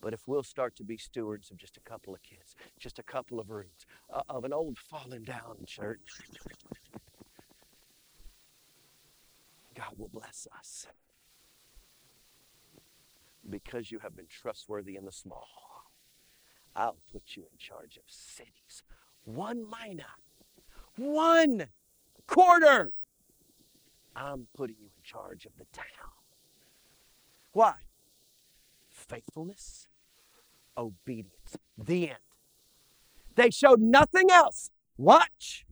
But 0.00 0.12
if 0.12 0.26
we'll 0.26 0.42
start 0.42 0.76
to 0.76 0.84
be 0.84 0.96
stewards 0.96 1.50
of 1.50 1.56
just 1.56 1.76
a 1.76 1.80
couple 1.80 2.14
of 2.14 2.22
kids, 2.22 2.54
just 2.78 2.98
a 2.98 3.02
couple 3.02 3.40
of 3.40 3.50
rooms, 3.50 3.86
uh, 4.12 4.22
of 4.28 4.44
an 4.44 4.52
old 4.52 4.78
fallen 4.78 5.24
down 5.24 5.64
church, 5.66 6.00
God 9.74 9.92
will 9.96 10.10
bless 10.12 10.46
us 10.58 10.86
because 13.48 13.90
you 13.90 13.98
have 13.98 14.16
been 14.16 14.26
trustworthy 14.28 14.96
in 14.96 15.04
the 15.04 15.12
small. 15.12 15.73
I'll 16.76 16.96
put 17.12 17.22
you 17.36 17.42
in 17.42 17.58
charge 17.58 17.96
of 17.96 18.04
cities. 18.08 18.82
One 19.24 19.64
mina, 19.64 20.06
one 20.96 21.68
quarter. 22.26 22.92
I'm 24.16 24.48
putting 24.56 24.76
you 24.80 24.86
in 24.86 25.02
charge 25.02 25.44
of 25.46 25.52
the 25.58 25.66
town. 25.72 26.12
Why? 27.52 27.74
Faithfulness, 28.88 29.86
obedience. 30.76 31.56
The 31.76 32.10
end. 32.10 32.18
They 33.34 33.50
showed 33.50 33.80
nothing 33.80 34.30
else. 34.30 34.70
Watch. 34.96 35.64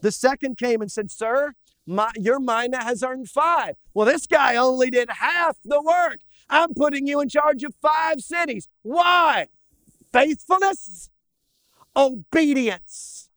The 0.00 0.10
second 0.10 0.56
came 0.56 0.80
and 0.80 0.90
said, 0.90 1.10
Sir, 1.10 1.54
my, 1.86 2.10
your 2.16 2.40
mina 2.40 2.82
has 2.82 3.02
earned 3.02 3.28
five. 3.28 3.76
Well, 3.94 4.06
this 4.06 4.26
guy 4.26 4.56
only 4.56 4.90
did 4.90 5.10
half 5.10 5.58
the 5.64 5.80
work. 5.82 6.20
I'm 6.48 6.74
putting 6.74 7.06
you 7.06 7.20
in 7.20 7.28
charge 7.28 7.62
of 7.62 7.74
five 7.80 8.20
cities. 8.20 8.68
Why? 8.82 9.48
Faithfulness, 10.12 11.10
obedience. 11.96 13.28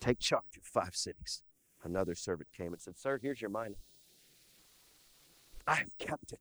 Take 0.00 0.20
charge 0.20 0.56
of 0.56 0.62
five 0.62 0.94
cities. 0.94 1.42
Another 1.82 2.14
servant 2.14 2.48
came 2.56 2.72
and 2.72 2.80
said, 2.80 2.96
Sir, 2.96 3.18
here's 3.20 3.40
your 3.40 3.50
mina. 3.50 3.74
I 5.66 5.74
have 5.76 5.98
kept 5.98 6.32
it. 6.32 6.40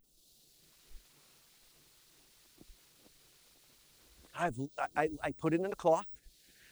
I've, 4.38 4.60
I, 4.96 5.10
I 5.24 5.32
put 5.32 5.54
it 5.54 5.62
in 5.62 5.66
a 5.66 5.76
cloth. 5.76 6.06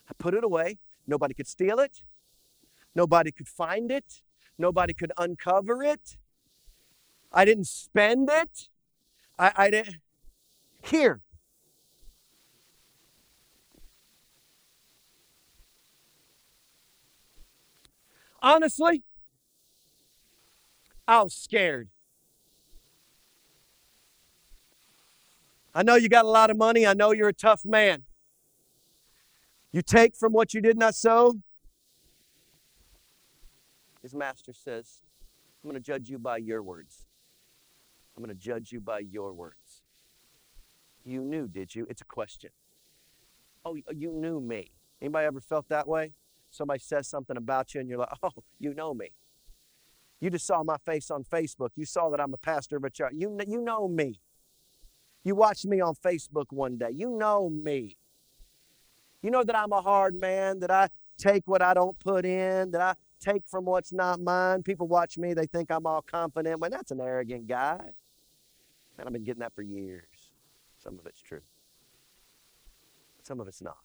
I 0.08 0.14
put 0.20 0.34
it 0.34 0.44
away. 0.44 0.78
Nobody 1.08 1.34
could 1.34 1.48
steal 1.48 1.80
it. 1.80 2.04
Nobody 2.94 3.32
could 3.32 3.48
find 3.48 3.90
it. 3.90 4.22
Nobody 4.58 4.94
could 4.94 5.12
uncover 5.18 5.82
it. 5.84 6.18
I 7.34 7.46
didn't 7.46 7.68
spend 7.68 8.30
it. 8.32 8.68
I, 9.40 9.52
I 9.56 9.70
didn't. 9.72 9.98
Here. 10.84 11.22
Honestly, 18.42 19.04
I 21.08 21.24
was 21.24 21.34
scared. 21.34 21.90
I 25.74 25.82
know 25.82 25.96
you 25.96 26.10
got 26.10 26.26
a 26.26 26.30
lot 26.30 26.52
of 26.52 26.58
money. 26.58 26.86
I 26.86 26.94
know 26.94 27.12
you're 27.12 27.30
a 27.30 27.34
tough 27.34 27.66
man. 27.66 28.04
You 29.72 29.82
take 29.82 30.16
from 30.16 30.34
what 30.34 30.54
you 30.54 30.62
did 30.62 30.78
not 30.78 30.94
sow. 30.94 31.40
His 34.04 34.14
master 34.14 34.54
says, 34.54 35.02
I'm 35.64 35.70
going 35.70 35.82
to 35.82 35.86
judge 35.86 36.10
you 36.10 36.20
by 36.20 36.38
your 36.38 36.62
words. 36.62 37.06
I'm 38.16 38.24
going 38.24 38.36
to 38.36 38.42
judge 38.42 38.72
you 38.72 38.80
by 38.80 39.00
your 39.00 39.34
words. 39.34 39.84
You 41.04 41.22
knew, 41.24 41.48
did 41.48 41.76
you? 41.76 41.86
It's 41.90 42.02
a 42.02 42.06
question. 42.06 42.52
Oh, 43.66 43.76
you 43.76 44.12
knew 44.12 44.40
me. 44.40 44.72
Anybody 45.02 45.26
ever 45.26 45.42
felt 45.42 45.68
that 45.70 45.88
way? 45.88 46.14
Somebody 46.50 46.80
says 46.80 47.08
something 47.08 47.36
about 47.36 47.74
you 47.74 47.82
and 47.82 47.90
you're 47.90 48.00
like, 48.00 48.14
oh, 48.24 48.44
you 48.60 48.74
know 48.74 48.94
me. 48.94 49.10
You 50.20 50.30
just 50.30 50.46
saw 50.46 50.64
my 50.64 50.78
face 50.86 51.12
on 51.12 51.24
Facebook. 51.24 51.70
You 51.76 51.86
saw 51.86 52.10
that 52.10 52.22
I'm 52.22 52.34
a 52.34 52.38
pastor 52.38 52.78
of 52.78 52.84
a 52.84 52.90
church. 52.90 53.14
You, 53.16 53.38
you 53.48 53.62
know 53.62 53.88
me. 53.88 54.20
You 55.24 55.36
watched 55.36 55.66
me 55.66 55.82
on 55.82 55.96
Facebook 55.96 56.46
one 56.50 56.78
day. 56.78 56.92
You 56.92 57.10
know 57.10 57.50
me. 57.50 57.98
You 59.22 59.32
know 59.32 59.44
that 59.44 59.58
I'm 59.58 59.72
a 59.72 59.82
hard 59.82 60.16
man, 60.16 60.60
that 60.60 60.72
I 60.72 60.90
take 61.18 61.44
what 61.46 61.62
I 61.62 61.74
don't 61.74 61.98
put 62.00 62.26
in, 62.26 62.72
that 62.72 62.82
I 62.82 62.94
take 63.20 63.44
from 63.48 63.66
what's 63.66 63.94
not 63.94 64.20
mine. 64.20 64.64
People 64.64 64.88
watch 64.88 65.18
me, 65.18 65.34
they 65.34 65.46
think 65.46 65.72
I'm 65.72 65.86
all 65.86 66.02
confident. 66.02 66.60
Well, 66.60 66.70
that's 66.70 66.92
an 66.92 67.00
arrogant 67.02 67.48
guy. 67.48 67.80
And 68.98 69.08
I've 69.08 69.14
been 69.14 69.24
getting 69.24 69.42
that 69.42 69.54
for 69.54 69.62
years. 69.62 70.32
Some 70.78 71.00
of 71.00 71.06
it's 71.06 71.22
true, 71.22 71.42
some 73.22 73.40
of 73.40 73.48
it's 73.48 73.62
not. 73.62 73.78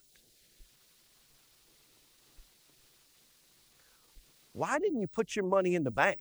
Why 4.53 4.79
didn't 4.81 5.01
you 5.01 5.07
put 5.07 5.37
your 5.37 5.45
money 5.45 5.77
in 5.77 5.85
the 5.85 5.91
bank? 5.93 6.21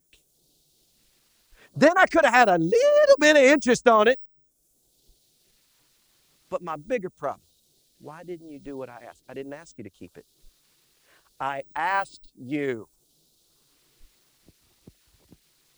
Then 1.75 1.97
I 1.97 2.05
could 2.05 2.23
have 2.23 2.33
had 2.33 2.49
a 2.49 2.57
little 2.57 3.17
bit 3.19 3.35
of 3.35 3.41
interest 3.41 3.87
on 3.87 4.07
it. 4.07 4.19
But 6.49 6.61
my 6.61 6.75
bigger 6.75 7.09
problem, 7.09 7.41
why 7.99 8.23
didn't 8.23 8.51
you 8.51 8.59
do 8.59 8.77
what 8.77 8.89
I 8.89 9.03
asked? 9.09 9.23
I 9.27 9.33
didn't 9.33 9.53
ask 9.53 9.77
you 9.77 9.83
to 9.83 9.89
keep 9.89 10.17
it. 10.17 10.25
I 11.39 11.63
asked 11.75 12.31
you 12.35 12.87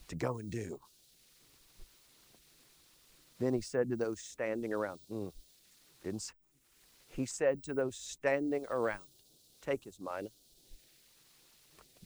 to 0.10 0.16
go 0.16 0.38
and 0.38 0.50
do. 0.50 0.80
Then 3.40 3.54
he 3.54 3.62
said 3.62 3.90
to 3.90 3.96
those 3.96 4.20
standing 4.20 4.74
around, 4.74 5.00
mm, 5.12 5.32
didn't 6.04 6.22
say, 6.22 6.34
he 7.08 7.26
said 7.26 7.64
to 7.64 7.74
those 7.74 7.96
standing 7.96 8.66
around, 8.70 9.00
take 9.62 9.86
his 9.86 10.00
mina, 10.00 10.30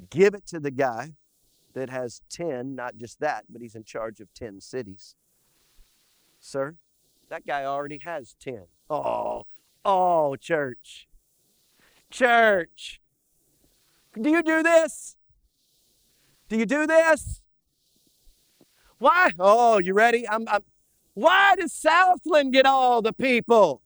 give 0.10 0.34
it 0.34 0.46
to 0.48 0.60
the 0.60 0.72
guy 0.72 1.14
that 1.74 1.90
has 1.90 2.22
10, 2.30 2.76
not 2.76 2.98
just 2.98 3.20
that, 3.20 3.46
but 3.50 3.62
he's 3.62 3.76
in 3.76 3.84
charge 3.84 4.20
of 4.20 4.34
10 4.34 4.62
cities. 4.62 5.16
Sir, 6.40 6.76
that 7.30 7.48
guy 7.48 7.66
already 7.66 8.00
has 8.00 8.36
10. 8.40 8.66
Oh, 8.90 9.46
oh, 9.84 10.36
church. 10.36 11.08
Church. 12.12 13.02
Do 14.20 14.30
you 14.30 14.44
do 14.44 14.62
this? 14.62 15.16
Do 16.48 16.58
you 16.58 16.68
do 16.68 16.86
this? 16.86 17.42
Why? 19.00 19.32
Oh, 19.40 19.80
you 19.80 19.94
ready? 19.94 20.30
I'm, 20.30 20.48
I'm 20.48 20.62
why 21.14 21.56
does 21.56 21.74
Southland 21.74 22.54
get 22.54 22.66
all 22.66 23.02
the 23.02 23.14
people? 23.14 23.82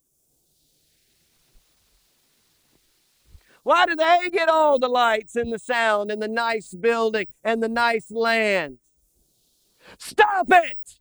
Why 3.62 3.84
do 3.84 3.94
they 3.94 4.30
get 4.32 4.48
all 4.48 4.78
the 4.78 4.88
lights 4.88 5.36
and 5.36 5.52
the 5.52 5.58
sound 5.58 6.10
and 6.10 6.22
the 6.22 6.28
nice 6.28 6.74
building 6.74 7.26
and 7.44 7.62
the 7.62 7.68
nice 7.68 8.10
land? 8.10 8.78
Stop 9.98 10.46
it! 10.50 11.00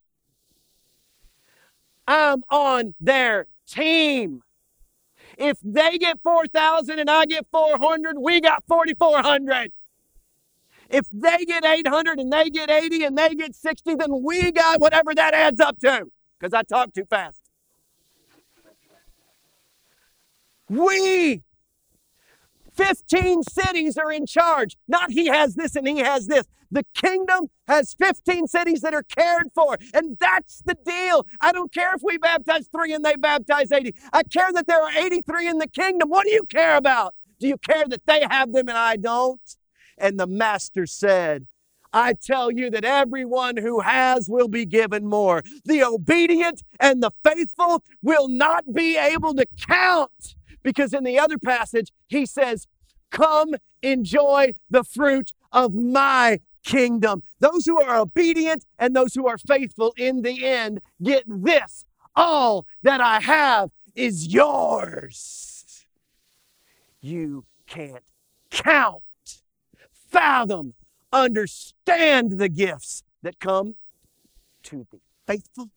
I'm 2.06 2.44
on 2.50 2.94
their 3.00 3.48
team. 3.66 4.42
If 5.38 5.60
they 5.64 5.98
get 5.98 6.20
4,000 6.24 7.00
and 7.00 7.10
I 7.10 7.26
get 7.26 7.48
400, 7.52 8.18
we 8.20 8.42
got 8.42 8.64
4,400. 8.68 9.72
If 10.90 11.08
they 11.12 11.46
get 11.46 11.66
800 11.66 12.20
and 12.20 12.32
they 12.32 12.50
get 12.50 12.70
80 12.70 13.04
and 13.04 13.18
they 13.18 13.36
get 13.36 13.56
60, 13.56 13.96
then 13.96 14.24
we 14.24 14.52
got 14.52 14.80
whatever 14.82 15.14
that 15.16 15.34
adds 15.34 15.60
up 15.60 15.80
to 15.80 16.08
because 16.40 16.54
I 16.54 16.64
talk 16.64 16.94
too 16.94 17.06
fast. 17.06 17.42
We 20.70 21.44
15 22.74 23.44
cities 23.44 23.98
are 23.98 24.12
in 24.12 24.26
charge. 24.26 24.78
Not 24.88 25.12
he 25.12 25.28
has 25.28 25.56
this 25.56 25.76
and 25.76 25.88
he 25.88 26.00
has 26.00 26.28
this. 26.28 26.46
The 26.70 26.84
kingdom 26.94 27.50
has 27.68 27.96
15 27.98 28.48
cities 28.48 28.82
that 28.82 28.94
are 28.94 29.04
cared 29.04 29.48
for. 29.56 29.78
And 29.94 30.18
that's 30.20 30.62
the 30.66 30.76
deal. 30.86 31.26
I 31.42 31.52
don't 31.52 31.74
care 31.74 31.96
if 31.96 32.02
we 32.04 32.18
baptize 32.18 32.68
three 32.68 32.94
and 32.94 33.04
they 33.04 33.16
baptize 33.16 33.72
80. 33.72 33.96
I 34.14 34.24
care 34.24 34.52
that 34.54 34.68
there 34.68 34.82
are 34.82 34.92
83 34.92 35.48
in 35.48 35.58
the 35.58 35.68
kingdom. 35.68 36.10
What 36.10 36.26
do 36.26 36.32
you 36.32 36.44
care 36.44 36.76
about? 36.76 37.16
Do 37.40 37.48
you 37.48 37.58
care 37.58 37.86
that 37.88 38.06
they 38.06 38.26
have 38.30 38.52
them 38.52 38.68
and 38.68 38.78
I 38.78 38.98
don't? 38.98 39.42
And 39.98 40.20
the 40.20 40.28
master 40.28 40.86
said, 40.86 41.48
I 41.98 42.14
tell 42.14 42.52
you 42.52 42.70
that 42.70 42.86
everyone 42.86 43.58
who 43.58 43.80
has 43.80 44.30
will 44.30 44.48
be 44.48 44.68
given 44.68 45.08
more. 45.08 45.42
The 45.66 45.84
obedient 45.84 46.62
and 46.80 47.02
the 47.02 47.10
faithful 47.24 47.84
will 48.04 48.28
not 48.28 48.72
be 48.72 48.96
able 48.98 49.34
to 49.34 49.48
count. 49.68 50.36
Because 50.62 50.94
in 50.94 51.04
the 51.04 51.18
other 51.18 51.40
passage, 51.40 51.92
he 52.08 52.28
says, 52.28 52.68
Come 53.10 53.56
enjoy 53.82 54.54
the 54.70 54.84
fruit 54.84 55.34
of 55.52 55.74
my 55.74 56.40
kingdom. 56.64 57.24
Those 57.40 57.66
who 57.66 57.82
are 57.82 57.98
obedient 57.98 58.64
and 58.78 58.96
those 58.96 59.16
who 59.16 59.28
are 59.28 59.40
faithful 59.40 59.96
in 59.98 60.22
the 60.22 60.46
end 60.46 60.82
get 61.02 61.24
this. 61.26 61.84
All 62.16 62.68
that 62.84 63.02
I 63.02 63.22
have 63.22 63.72
is 63.96 64.28
yours. 64.28 65.88
You 67.02 67.46
can't 67.66 68.04
count, 68.52 69.02
fathom, 70.12 70.76
understand 71.12 72.34
the 72.34 72.50
gifts 72.50 73.04
that 73.22 73.40
come 73.40 73.76
to 74.64 74.86
the 74.92 75.00
faithful 75.26 75.70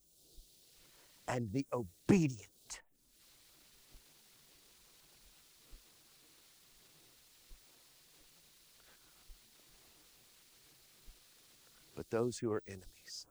and 1.29 1.53
the 1.53 1.67
obedient. 1.73 2.49
But 11.95 12.11
those 12.11 12.39
who 12.39 12.51
are 12.51 12.63
enemies, 12.67 13.27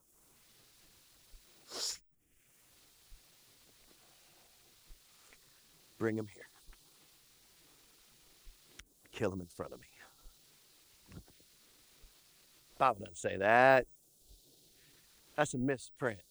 bring 5.97 6.15
them 6.15 6.27
here. 6.33 6.43
Kill 9.11 9.31
them 9.31 9.41
in 9.41 9.47
front 9.47 9.73
of 9.73 9.81
me. 9.81 9.88
Bible 12.79 13.01
doesn't 13.01 13.17
say 13.17 13.37
that. 13.37 13.85
That's 15.37 15.53
a 15.53 15.59
misprint. 15.59 16.21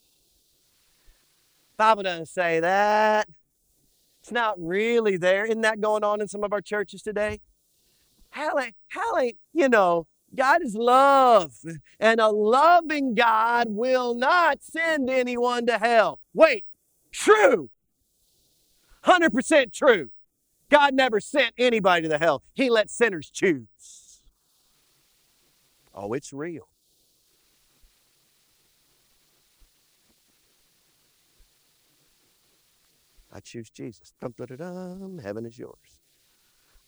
Bible 1.77 2.03
doesn't 2.03 2.27
say 2.27 2.59
that. 2.59 3.29
It's 4.21 4.33
not 4.33 4.57
really 4.59 5.17
there. 5.17 5.45
Isn't 5.45 5.61
that 5.61 5.81
going 5.81 6.03
on 6.03 6.21
in 6.21 6.27
some 6.27 6.43
of 6.43 6.53
our 6.53 6.61
churches 6.61 7.03
today? 7.03 7.41
Hell 8.31 8.59
ain't, 8.59 8.75
hell 8.89 9.19
ain't, 9.19 9.37
you 9.55 9.69
know, 9.69 10.07
God 10.35 10.63
is 10.63 10.75
love. 10.75 11.55
And 12.01 12.21
a 12.21 12.29
loving 12.29 13.15
God 13.15 13.69
will 13.71 14.15
not 14.15 14.63
send 14.63 15.09
anyone 15.09 15.67
to 15.67 15.79
hell. 15.79 16.21
Wait, 16.35 16.67
true. 17.13 17.71
100% 19.05 19.73
true. 19.73 20.11
God 20.71 20.95
never 20.95 21.21
sent 21.21 21.55
anybody 21.57 22.03
to 22.03 22.09
the 22.09 22.19
hell. 22.19 22.43
He 22.53 22.69
let 22.69 22.91
sinners 22.91 23.31
choose. 23.31 23.67
Oh, 26.01 26.13
it's 26.13 26.33
real. 26.33 26.69
I 33.33 33.41
choose 33.41 33.69
Jesus. 33.69 34.15
Dum, 34.21 34.33
dum, 34.37 34.57
dum, 34.57 35.19
Heaven 35.19 35.45
is 35.45 35.59
yours. 35.59 36.01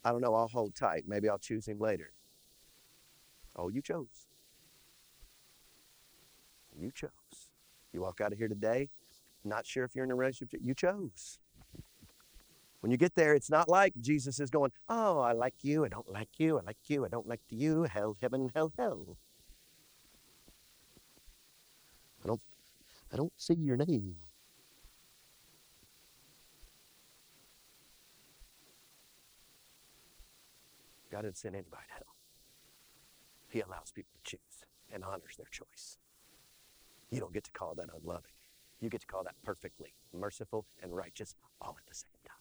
I 0.04 0.12
don't 0.12 0.20
know. 0.20 0.34
I'll 0.34 0.46
hold 0.46 0.76
tight. 0.76 1.04
Maybe 1.08 1.28
I'll 1.28 1.38
choose 1.38 1.66
him 1.66 1.80
later. 1.80 2.12
Oh, 3.56 3.68
you 3.68 3.82
chose. 3.82 4.28
You 6.78 6.92
chose. 6.92 7.10
You 7.92 8.02
walk 8.02 8.20
out 8.20 8.30
of 8.32 8.38
here 8.38 8.48
today, 8.48 8.90
not 9.44 9.66
sure 9.66 9.82
if 9.82 9.96
you're 9.96 10.04
in 10.04 10.12
a 10.12 10.14
relationship. 10.14 10.60
You 10.62 10.72
chose. 10.72 11.40
When 12.80 12.90
you 12.90 12.96
get 12.96 13.14
there, 13.14 13.34
it's 13.34 13.50
not 13.50 13.68
like 13.68 13.92
Jesus 14.00 14.40
is 14.40 14.50
going, 14.50 14.72
Oh, 14.88 15.18
I 15.20 15.32
like 15.32 15.54
you, 15.62 15.84
I 15.84 15.88
don't 15.88 16.10
like 16.10 16.30
you, 16.38 16.58
I 16.58 16.62
like 16.62 16.78
you, 16.88 17.04
I 17.04 17.08
don't 17.08 17.26
like 17.28 17.42
you, 17.50 17.82
hell, 17.84 18.16
heaven, 18.20 18.50
hell, 18.54 18.72
hell. 18.78 19.16
I 22.24 22.28
don't 22.28 22.40
I 23.12 23.16
don't 23.16 23.32
see 23.36 23.54
your 23.54 23.76
name. 23.76 24.16
God 31.10 31.22
didn't 31.22 31.38
send 31.38 31.56
anybody 31.56 31.82
to 31.88 31.94
hell. 31.94 32.14
He 33.48 33.60
allows 33.60 33.90
people 33.92 34.12
to 34.24 34.30
choose 34.30 34.64
and 34.92 35.04
honors 35.04 35.36
their 35.36 35.46
choice. 35.50 35.98
You 37.10 37.18
don't 37.20 37.32
get 37.32 37.44
to 37.44 37.50
call 37.50 37.74
that 37.74 37.88
unloving. 37.92 38.30
You 38.80 38.88
get 38.88 39.00
to 39.00 39.06
call 39.06 39.24
that 39.24 39.34
perfectly 39.44 39.94
merciful 40.14 40.66
and 40.82 40.94
righteous 40.94 41.34
all 41.60 41.76
at 41.78 41.86
the 41.88 41.94
same 41.94 42.10
time. 42.24 42.36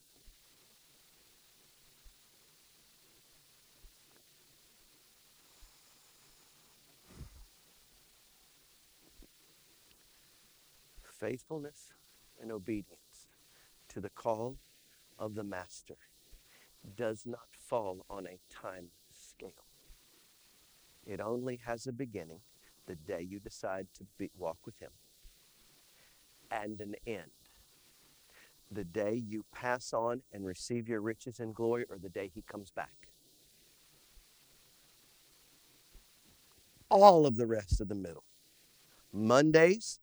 Faithfulness 11.20 11.94
and 12.42 12.52
obedience 12.52 13.28
to 13.90 14.00
the 14.00 14.10
call 14.10 14.58
of 15.18 15.36
the 15.36 15.44
Master 15.44 15.98
does 16.96 17.24
not 17.26 17.50
fall 17.52 18.06
on 18.10 18.26
a 18.26 18.40
time 18.50 18.88
scale. 19.12 19.66
It 21.06 21.20
only 21.20 21.60
has 21.66 21.88
a 21.88 21.92
beginning 21.92 22.42
the 22.88 22.96
day 22.96 23.22
you 23.22 23.40
decide 23.40 23.88
to 23.96 24.06
be, 24.18 24.32
walk 24.38 24.58
with 24.66 24.80
Him 24.80 24.92
and 26.52 26.80
an 26.82 26.96
end 27.06 27.32
the 28.72 28.84
day 28.84 29.14
you 29.14 29.46
pass 29.52 29.94
on 29.94 30.22
and 30.32 30.46
receive 30.46 30.88
your 30.88 31.02
riches 31.02 31.40
and 31.40 31.56
glory 31.56 31.86
or 31.90 31.98
the 31.98 32.10
day 32.10 32.32
He 32.34 32.44
comes 32.44 32.72
back. 32.72 33.10
All 36.90 37.26
of 37.26 37.36
the 37.36 37.48
rest 37.48 37.82
of 37.82 37.88
the 37.88 37.96
middle. 37.96 38.24
Mondays 39.12 40.00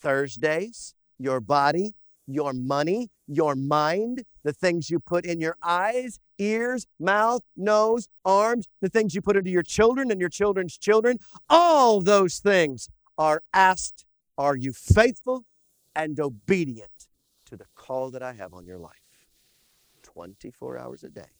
Thursdays, 0.00 0.94
your 1.18 1.40
body, 1.40 1.94
your 2.26 2.52
money, 2.52 3.10
your 3.26 3.54
mind, 3.54 4.24
the 4.44 4.52
things 4.52 4.90
you 4.90 5.00
put 5.00 5.24
in 5.24 5.40
your 5.40 5.56
eyes, 5.62 6.18
ears, 6.38 6.86
mouth, 7.00 7.42
nose, 7.56 8.08
arms, 8.24 8.68
the 8.80 8.88
things 8.88 9.14
you 9.14 9.22
put 9.22 9.36
into 9.36 9.50
your 9.50 9.62
children 9.62 10.10
and 10.10 10.20
your 10.20 10.28
children's 10.28 10.76
children, 10.76 11.18
all 11.48 12.00
those 12.00 12.38
things 12.38 12.88
are 13.16 13.42
asked 13.52 14.04
Are 14.36 14.56
you 14.56 14.72
faithful 14.72 15.44
and 15.96 16.20
obedient 16.20 17.08
to 17.46 17.56
the 17.56 17.66
call 17.74 18.10
that 18.10 18.22
I 18.22 18.34
have 18.34 18.54
on 18.54 18.66
your 18.66 18.78
life? 18.78 18.92
24 20.02 20.78
hours 20.78 21.02
a 21.02 21.08
day, 21.08 21.32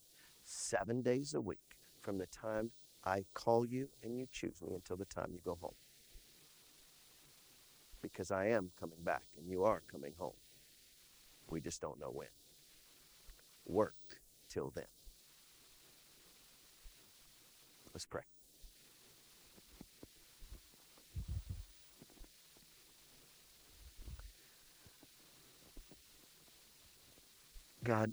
seven 0.43 1.03
days 1.03 1.35
a 1.35 1.41
week, 1.41 1.77
from 2.03 2.19
the 2.19 2.27
time 2.27 2.71
I 3.05 3.25
call 3.35 3.65
you 3.65 3.89
and 4.03 4.19
you 4.19 4.27
choose 4.33 4.61
me 4.63 4.75
until 4.75 4.97
the 4.97 5.05
time 5.05 5.31
you 5.33 5.41
go 5.45 5.57
home 5.61 5.75
because 8.03 8.31
I 8.31 8.47
am 8.47 8.71
coming 8.79 9.03
back 9.03 9.25
and 9.37 9.49
you 9.49 9.65
are 9.65 9.83
coming 9.91 10.13
home. 10.19 10.37
We 11.51 11.61
just 11.61 11.81
don't 11.81 12.01
know 12.01 12.11
when. 12.13 12.29
Work 13.67 13.95
till 14.49 14.73
then. 14.75 14.85
Let's 17.93 18.07
pray. 18.07 18.23
God, 27.85 28.13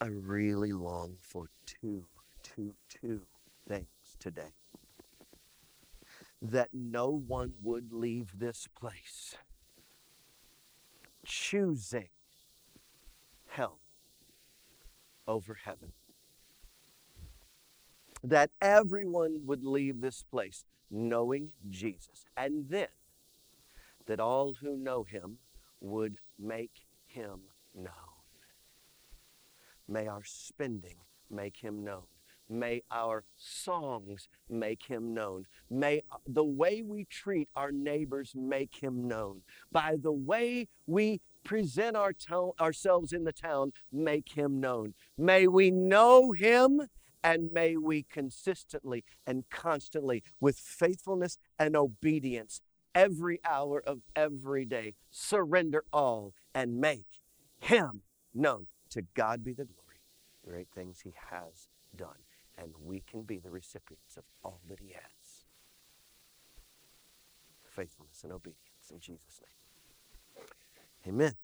I 0.00 0.06
really 0.06 0.72
long 0.72 1.16
for 1.20 1.48
two, 1.66 2.06
two, 2.42 2.74
two 2.88 3.22
things 3.66 3.88
today. 4.20 4.52
That 6.42 6.68
no 6.72 7.10
one 7.10 7.54
would 7.62 7.92
leave 7.92 8.38
this 8.38 8.68
place 8.78 9.36
choosing 11.24 12.08
hell 13.46 13.80
over 15.26 15.54
heaven. 15.64 15.92
That 18.22 18.50
everyone 18.60 19.42
would 19.46 19.64
leave 19.64 20.00
this 20.00 20.22
place 20.22 20.64
knowing 20.90 21.50
Jesus. 21.68 22.24
And 22.36 22.68
then 22.68 22.88
that 24.06 24.20
all 24.20 24.54
who 24.54 24.76
know 24.76 25.04
him 25.04 25.38
would 25.80 26.18
make 26.38 26.86
him 27.06 27.40
known. 27.74 27.92
May 29.88 30.06
our 30.06 30.24
spending 30.24 30.96
make 31.30 31.58
him 31.58 31.84
known. 31.84 32.04
May 32.48 32.82
our 32.90 33.24
songs 33.36 34.28
make 34.48 34.84
him 34.84 35.14
known. 35.14 35.46
May 35.70 36.02
the 36.26 36.44
way 36.44 36.82
we 36.82 37.04
treat 37.04 37.48
our 37.54 37.72
neighbors 37.72 38.34
make 38.34 38.76
him 38.76 39.08
known. 39.08 39.42
By 39.72 39.96
the 40.00 40.12
way 40.12 40.68
we 40.86 41.20
present 41.42 41.96
our 41.96 42.12
to- 42.12 42.54
ourselves 42.60 43.12
in 43.12 43.24
the 43.24 43.32
town, 43.32 43.72
make 43.92 44.32
him 44.32 44.60
known. 44.60 44.94
May 45.16 45.46
we 45.46 45.70
know 45.70 46.32
him 46.32 46.88
and 47.22 47.50
may 47.52 47.76
we 47.76 48.02
consistently 48.02 49.04
and 49.26 49.48
constantly, 49.48 50.22
with 50.40 50.58
faithfulness 50.58 51.38
and 51.58 51.74
obedience, 51.74 52.60
every 52.94 53.40
hour 53.44 53.82
of 53.86 54.02
every 54.14 54.64
day, 54.66 54.94
surrender 55.10 55.84
all 55.92 56.34
and 56.54 56.78
make 56.78 57.20
him 57.58 58.02
known. 58.34 58.66
To 58.90 59.02
God 59.14 59.42
be 59.42 59.54
the 59.54 59.64
glory, 59.64 60.02
great 60.44 60.68
things 60.74 61.00
he 61.00 61.14
has 61.30 61.68
done. 61.96 62.18
And 62.56 62.72
we 62.82 63.00
can 63.00 63.22
be 63.22 63.38
the 63.38 63.50
recipients 63.50 64.16
of 64.16 64.24
all 64.42 64.60
that 64.68 64.80
he 64.80 64.92
has. 64.92 65.44
Faithfulness 67.64 68.22
and 68.22 68.32
obedience 68.32 68.90
in 68.92 69.00
Jesus' 69.00 69.40
name. 69.42 71.14
Amen. 71.14 71.34